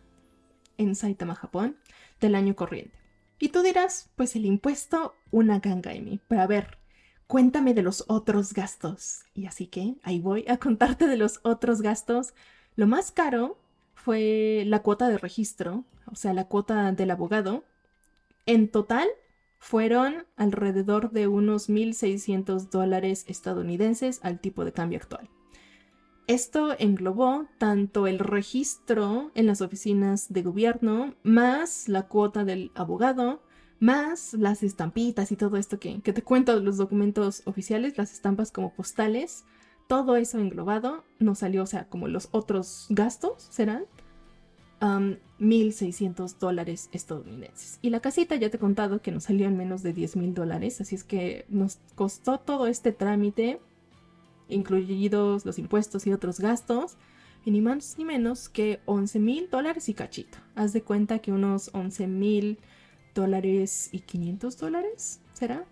en 0.77 0.95
Saitama, 0.95 1.35
Japón, 1.35 1.77
del 2.21 2.35
año 2.35 2.55
corriente. 2.57 2.99
Y 3.39 3.49
tú 3.49 3.63
dirás, 3.63 4.11
pues 4.17 4.35
el 4.37 4.47
impuesto, 4.47 5.15
una 5.31 5.61
gangaimi. 5.61 6.21
Pero 6.29 6.43
a 6.43 6.47
ver, 6.47 6.78
cuéntame 7.29 7.75
de 7.75 7.83
los 7.83 8.05
otros 8.09 8.53
gastos. 8.53 9.21
Y 9.35 9.47
así 9.47 9.69
que 9.69 9.95
ahí 10.03 10.19
voy 10.19 10.45
a 10.49 10.57
contarte 10.57 11.07
de 11.07 11.17
los 11.17 11.39
otros 11.45 11.83
gastos. 11.83 12.35
Lo 12.75 12.89
más 12.89 13.13
caro 13.13 13.59
fue 13.95 14.65
la 14.67 14.83
cuota 14.83 15.09
de 15.09 15.19
registro, 15.19 15.85
o 16.11 16.17
sea, 16.17 16.33
la 16.33 16.49
cuota 16.49 16.91
del 16.91 17.11
abogado. 17.13 17.63
En 18.47 18.69
total 18.69 19.07
fueron 19.59 20.27
alrededor 20.37 21.11
de 21.11 21.29
unos 21.29 21.69
1.600 21.69 22.71
dólares 22.71 23.25
estadounidenses 23.29 24.21
al 24.23 24.41
tipo 24.41 24.65
de 24.65 24.73
cambio 24.73 24.99
actual. 24.99 25.29
Esto 26.27 26.75
englobó 26.79 27.47
tanto 27.59 28.07
el 28.07 28.19
registro 28.19 29.31
en 29.35 29.47
las 29.47 29.61
oficinas 29.61 30.33
de 30.33 30.43
gobierno, 30.43 31.15
más 31.23 31.89
la 31.89 32.07
cuota 32.07 32.45
del 32.45 32.71
abogado, 32.75 33.41
más 33.81 34.35
las 34.35 34.63
estampitas 34.63 35.31
y 35.33 35.37
todo 35.37 35.57
esto 35.57 35.79
que, 35.79 35.99
te 36.01 36.23
cuento 36.23 36.59
los 36.61 36.77
documentos 36.77 37.43
oficiales, 37.45 37.97
las 37.97 38.13
estampas 38.13 38.51
como 38.51 38.73
postales, 38.73 39.45
todo 39.87 40.17
eso 40.17 40.39
englobado 40.39 41.05
nos 41.19 41.39
salió, 41.39 41.63
o 41.63 41.67
sea, 41.67 41.89
como 41.89 42.09
los 42.09 42.29
otros 42.33 42.87
gastos 42.91 43.47
serán 43.51 43.85
1.600 44.81 46.39
dólares 46.39 46.89
estadounidenses. 46.93 47.79
Y 47.83 47.91
la 47.91 48.01
casita 48.01 48.37
ya 48.37 48.51
te 48.51 48.57
he 48.57 48.61
contado 48.61 49.01
que 49.01 49.13
nos 49.13 49.25
salió 49.25 49.47
en 49.47 49.57
menos 49.57 49.83
de 49.83 49.95
10.000 49.95 50.35
dólares, 50.35 50.81
así 50.81 50.95
es 50.95 51.05
que 51.05 51.47
nos 51.49 51.79
costó 51.95 52.39
todo 52.39 52.67
este 52.67 52.93
trámite, 52.93 53.61
incluidos 54.49 55.47
los 55.47 55.59
impuestos 55.59 56.07
y 56.07 56.13
otros 56.13 56.41
gastos, 56.41 56.97
y 57.45 57.51
ni 57.51 57.61
más 57.61 57.97
ni 57.97 58.05
menos 58.05 58.49
que 58.49 58.81
11.000 58.87 59.49
dólares 59.49 59.89
y 59.89 59.95
cachito. 59.95 60.39
Haz 60.55 60.73
de 60.73 60.83
cuenta 60.83 61.21
que 61.21 61.33
unos 61.33 61.73
11.000 61.73 62.59
dólares 63.19 63.89
y 63.91 63.99
500 63.99 64.57
dólares, 64.59 65.21
¿será? 65.33 65.65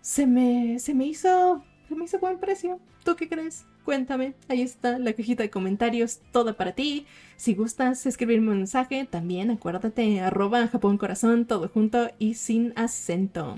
Se 0.00 0.26
me, 0.26 0.78
se 0.78 0.94
me 0.94 1.06
hizo, 1.06 1.64
se 1.88 1.94
me 1.96 2.04
hizo 2.04 2.20
buen 2.20 2.38
precio. 2.38 2.78
¿Tú 3.04 3.16
qué 3.16 3.28
crees? 3.28 3.66
Cuéntame, 3.84 4.34
ahí 4.48 4.62
está 4.62 4.98
la 4.98 5.12
cajita 5.12 5.42
de 5.42 5.50
comentarios, 5.50 6.20
toda 6.30 6.56
para 6.56 6.72
ti. 6.72 7.06
Si 7.36 7.54
gustas 7.54 8.06
escribirme 8.06 8.52
un 8.52 8.58
mensaje, 8.58 9.06
también 9.10 9.50
acuérdate, 9.50 10.20
arroba 10.20 10.68
Japón 10.68 10.98
Corazón, 10.98 11.46
todo 11.46 11.68
junto 11.68 12.08
y 12.18 12.34
sin 12.34 12.72
acento. 12.76 13.56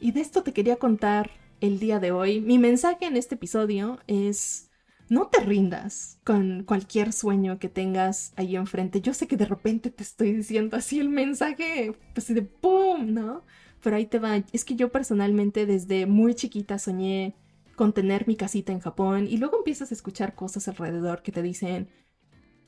y 0.00 0.10
de 0.12 0.20
esto 0.20 0.42
te 0.42 0.52
quería 0.52 0.76
contar 0.76 1.30
el 1.60 1.78
día 1.78 2.00
de 2.00 2.10
hoy. 2.10 2.40
Mi 2.40 2.58
mensaje 2.58 3.06
en 3.06 3.16
este 3.16 3.36
episodio 3.36 4.00
es 4.08 4.65
no 5.08 5.28
te 5.28 5.40
rindas 5.40 6.18
con 6.24 6.64
cualquier 6.64 7.12
sueño 7.12 7.58
que 7.58 7.68
tengas 7.68 8.32
ahí 8.36 8.56
enfrente. 8.56 9.00
Yo 9.00 9.14
sé 9.14 9.26
que 9.26 9.36
de 9.36 9.46
repente 9.46 9.90
te 9.90 10.02
estoy 10.02 10.32
diciendo 10.32 10.76
así 10.76 10.98
el 10.98 11.08
mensaje, 11.08 11.94
pues 12.14 12.32
de 12.32 12.42
¡pum! 12.42 13.12
¿no? 13.12 13.44
Pero 13.82 13.96
ahí 13.96 14.06
te 14.06 14.18
va. 14.18 14.42
Es 14.52 14.64
que 14.64 14.74
yo 14.76 14.90
personalmente 14.90 15.66
desde 15.66 16.06
muy 16.06 16.34
chiquita 16.34 16.78
soñé 16.78 17.36
con 17.76 17.92
tener 17.92 18.26
mi 18.26 18.36
casita 18.36 18.72
en 18.72 18.80
Japón 18.80 19.26
y 19.28 19.36
luego 19.36 19.58
empiezas 19.58 19.90
a 19.90 19.94
escuchar 19.94 20.34
cosas 20.34 20.66
alrededor 20.66 21.22
que 21.22 21.32
te 21.32 21.42
dicen 21.42 21.88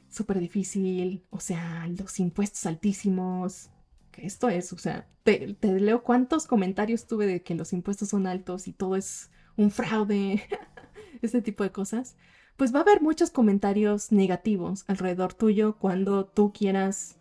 súper 0.09 0.39
difícil, 0.39 1.25
o 1.31 1.41
sea, 1.41 1.87
los 1.89 2.21
impuestos 2.21 2.67
altísimos. 2.67 3.71
Esto 4.17 4.49
es, 4.49 4.73
o 4.73 4.79
sea, 4.79 5.09
te, 5.23 5.55
te 5.55 5.81
leo 5.81 6.03
cuántos 6.03 6.47
comentarios 6.47 7.07
tuve 7.07 7.27
de 7.27 7.43
que 7.43 7.55
los 7.55 7.73
impuestos 7.73 8.09
son 8.09 8.27
altos 8.27 8.69
y 8.69 8.73
todo 8.73 8.97
es 8.97 9.31
un 9.57 9.71
fraude. 9.71 10.43
este 11.27 11.43
tipo 11.43 11.65
de 11.65 11.73
cosas, 11.73 12.17
pues 12.57 12.75
va 12.75 12.81
a 12.81 12.83
haber 12.83 13.03
muchos 13.03 13.31
comentarios 13.31 14.13
negativos 14.13 14.85
alrededor 14.89 15.35
tuyo 15.35 15.79
cuando 15.79 16.27
tú 16.27 16.53
quieras 16.53 17.19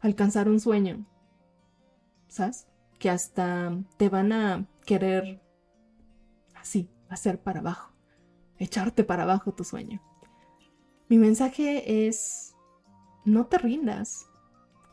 alcanzar 0.00 0.48
un 0.48 0.60
sueño. 0.60 1.06
¿Sabes? 2.28 2.66
Que 2.98 3.10
hasta 3.10 3.76
te 3.96 4.08
van 4.08 4.32
a 4.32 4.66
querer 4.86 5.42
así, 6.54 6.90
hacer 7.08 7.40
para 7.42 7.60
abajo, 7.60 7.92
echarte 8.58 9.04
para 9.04 9.24
abajo 9.24 9.52
tu 9.52 9.64
sueño. 9.64 10.02
Mi 11.08 11.18
mensaje 11.18 12.06
es, 12.06 12.54
no 13.24 13.46
te 13.46 13.58
rindas. 13.58 14.26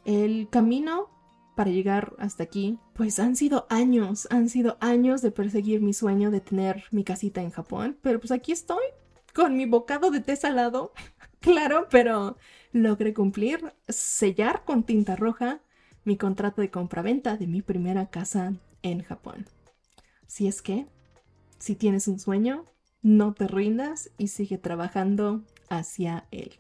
El 0.03 0.49
camino 0.49 1.16
para 1.57 1.71
llegar 1.71 2.13
hasta 2.19 2.43
aquí, 2.43 2.77
pues 2.93 3.17
han 3.17 3.35
sido 3.35 3.65
años, 3.71 4.27
han 4.29 4.47
sido 4.47 4.77
años 4.79 5.23
de 5.23 5.31
perseguir 5.31 5.81
mi 5.81 5.91
sueño 5.91 6.29
de 6.29 6.39
tener 6.39 6.83
mi 6.91 7.03
casita 7.03 7.41
en 7.41 7.49
Japón, 7.49 7.97
pero 8.03 8.19
pues 8.19 8.31
aquí 8.31 8.51
estoy, 8.51 8.83
con 9.33 9.57
mi 9.57 9.65
bocado 9.65 10.11
de 10.11 10.19
té 10.19 10.35
salado, 10.35 10.93
claro, 11.39 11.87
pero 11.89 12.37
logré 12.73 13.15
cumplir, 13.15 13.73
sellar 13.89 14.65
con 14.65 14.83
tinta 14.83 15.15
roja 15.15 15.59
mi 16.05 16.15
contrato 16.15 16.61
de 16.61 16.69
compraventa 16.69 17.37
de 17.37 17.47
mi 17.47 17.63
primera 17.63 18.05
casa 18.11 18.53
en 18.83 19.01
Japón. 19.01 19.47
Si 20.27 20.47
es 20.47 20.61
que, 20.61 20.85
si 21.57 21.73
tienes 21.73 22.07
un 22.07 22.19
sueño, 22.19 22.65
no 23.01 23.33
te 23.33 23.47
rindas 23.47 24.11
y 24.19 24.27
sigue 24.27 24.59
trabajando 24.59 25.43
hacia 25.69 26.27
él. 26.29 26.51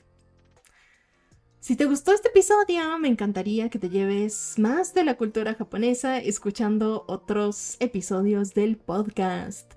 Si 1.67 1.75
te 1.75 1.83
gustó 1.83 2.13
este 2.13 2.29
episodio, 2.29 2.97
me 2.97 3.09
encantaría 3.09 3.67
que 3.67 3.77
te 3.77 3.89
lleves 3.89 4.55
más 4.57 4.93
de 4.93 5.03
la 5.03 5.17
cultura 5.17 5.53
japonesa 5.53 6.17
escuchando 6.17 7.03
otros 7.09 7.75
episodios 7.81 8.53
del 8.53 8.77
podcast. 8.77 9.73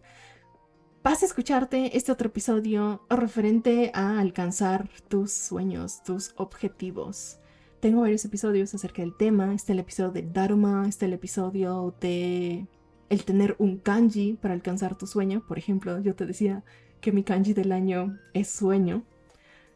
Vas 1.03 1.25
a 1.25 1.27
escucharte 1.27 1.97
este 1.97 2.13
otro 2.13 2.29
episodio 2.29 3.05
referente 3.11 3.91
a 3.93 4.21
alcanzar 4.21 4.89
tus 5.09 5.33
sueños, 5.33 6.05
tus 6.05 6.33
objetivos. 6.37 7.41
Tengo 7.81 8.03
varios 8.03 8.25
episodios 8.25 8.73
acerca 8.73 9.03
del 9.03 9.17
tema. 9.17 9.53
Está 9.53 9.73
el 9.73 9.81
episodio 9.81 10.13
de 10.13 10.23
Dharma, 10.23 10.87
está 10.87 11.07
el 11.07 11.15
episodio 11.15 11.97
de 12.01 12.69
el 13.09 13.25
tener 13.25 13.57
un 13.59 13.79
kanji 13.79 14.35
para 14.35 14.55
alcanzar 14.55 14.97
tu 14.97 15.09
sueño. 15.09 15.45
Por 15.45 15.59
ejemplo, 15.59 15.99
yo 15.99 16.15
te 16.15 16.25
decía 16.25 16.63
que 17.01 17.11
mi 17.11 17.25
kanji 17.25 17.53
del 17.53 17.73
año 17.73 18.17
es 18.33 18.49
sueño. 18.49 19.05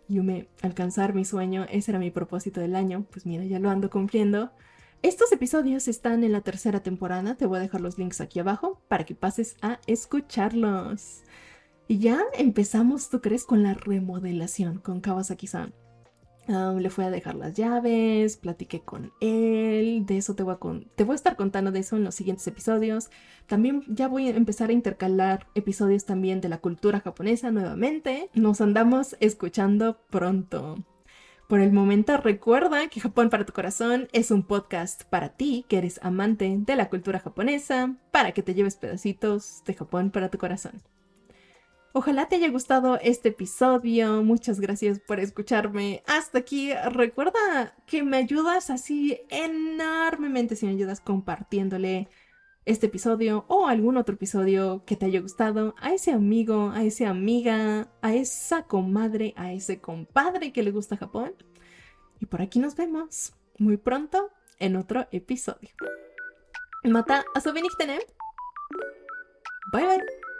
Yume, 0.09 0.49
alcanzar 0.63 1.15
mi 1.15 1.25
sueño, 1.25 1.67
ese 1.71 1.91
era 1.91 1.99
mi 1.99 2.11
propósito 2.11 2.61
del 2.61 2.77
año, 2.77 3.07
pues 3.11 3.27
mira, 3.27 3.45
ya 3.45 3.59
lo 3.59 3.71
ando 3.71 3.91
cumpliendo. 3.91 4.53
Estos 5.03 5.33
episodios 5.33 5.89
están 5.89 6.25
en 6.25 6.33
la 6.33 6.41
tercera 6.41 6.83
temporada, 6.83 7.37
te 7.37 7.47
voy 7.47 7.59
a 7.59 7.63
dejar 7.63 7.81
los 7.81 7.99
links 7.99 8.21
aquí 8.21 8.41
abajo 8.41 8.81
para 8.89 9.05
que 9.05 9.15
pases 9.15 9.57
a 9.63 9.81
escucharlos. 9.87 11.23
Y 11.89 11.99
ya 11.99 12.23
empezamos, 12.39 13.11
¿tú 13.11 13.21
crees? 13.21 13.45
Con 13.45 13.63
la 13.63 13.75
remodelación 13.75 14.79
con 14.79 15.01
Kawasaki-san 15.01 15.75
le 16.47 16.91
fui 16.91 17.05
a 17.05 17.11
dejar 17.11 17.35
las 17.35 17.55
llaves, 17.55 18.37
platiqué 18.37 18.81
con 18.81 19.13
él, 19.21 20.05
de 20.07 20.19
eso 20.19 20.35
te 20.35 20.43
voy, 20.43 20.55
a 20.55 20.59
te 20.95 21.05
voy 21.05 21.13
a 21.13 21.17
estar 21.17 21.37
contando 21.37 21.73
de 21.73 21.81
eso 21.81 21.97
en 21.97 22.05
los 22.05 22.15
siguientes 22.15 22.47
episodios. 22.47 23.11
También 23.47 23.83
ya 23.89 24.09
voy 24.09 24.29
a 24.29 24.37
empezar 24.37 24.71
a 24.71 24.75
intercalar 24.75 25.47
episodios 25.55 26.05
también 26.05 26.41
de 26.41 26.49
la 26.49 26.59
cultura 26.59 27.01
japonesa 27.01 27.51
nuevamente. 27.51 28.31
Nos 28.35 28.61
andamos 28.61 29.17
escuchando 29.21 29.99
pronto. 30.11 30.77
Por 31.49 31.61
el 31.61 31.73
momento 31.73 32.17
recuerda 32.17 32.89
que 32.89 33.01
Japón 33.01 33.29
para 33.29 33.45
tu 33.45 33.53
corazón 33.53 34.09
es 34.13 34.31
un 34.31 34.43
podcast 34.43 35.05
para 35.05 35.31
ti 35.31 35.67
que 35.69 35.79
eres 35.79 36.01
amante 36.03 36.57
de 36.59 36.77
la 36.77 36.89
cultura 36.89 37.21
japonesa, 37.21 37.95
para 38.11 38.33
que 38.33 38.43
te 38.43 38.55
lleves 38.55 38.77
pedacitos 38.77 39.63
de 39.67 39.75
Japón 39.75 40.11
para 40.11 40.31
tu 40.31 40.39
corazón. 40.39 40.83
Ojalá 41.97 42.27
te 42.27 42.35
haya 42.35 42.51
gustado 42.51 42.99
este 43.01 43.29
episodio. 43.29 44.21
Muchas 44.25 44.59
gracias 44.59 44.99
por 44.99 45.21
escucharme 45.21 46.03
hasta 46.09 46.39
aquí. 46.39 46.73
Recuerda 46.91 47.77
que 47.87 48.03
me 48.03 48.17
ayudas 48.17 48.69
así 48.69 49.21
enormemente 49.31 50.57
si 50.57 50.67
me 50.67 50.73
ayudas 50.73 51.01
compartiéndole 51.01 52.09
este 52.65 52.87
episodio 52.87 53.45
o 53.47 53.69
algún 53.69 53.97
otro 53.97 54.17
episodio 54.17 54.83
que 54.85 54.97
te 54.97 55.07
haya 55.07 55.21
gustado 55.21 55.77
a 55.79 55.95
ese 55.95 56.11
amigo, 56.11 56.73
a 56.75 56.83
esa 56.83 57.11
amiga, 57.11 57.89
a 58.03 58.13
esa 58.13 58.65
comadre, 58.65 59.33
a 59.37 59.53
ese 59.53 59.81
compadre 59.81 60.53
que 60.53 60.65
le 60.65 60.73
gusta 60.73 60.97
Japón. 60.97 61.33
Y 62.19 62.27
por 62.27 62.43
aquí 62.43 62.59
nos 62.59 62.75
vemos 62.75 63.35
muy 63.57 63.77
pronto 63.77 64.33
en 64.59 64.75
otro 64.75 65.07
episodio. 65.13 65.71
Mata, 66.83 67.25
Bye 69.73 69.87
bye. 69.87 70.34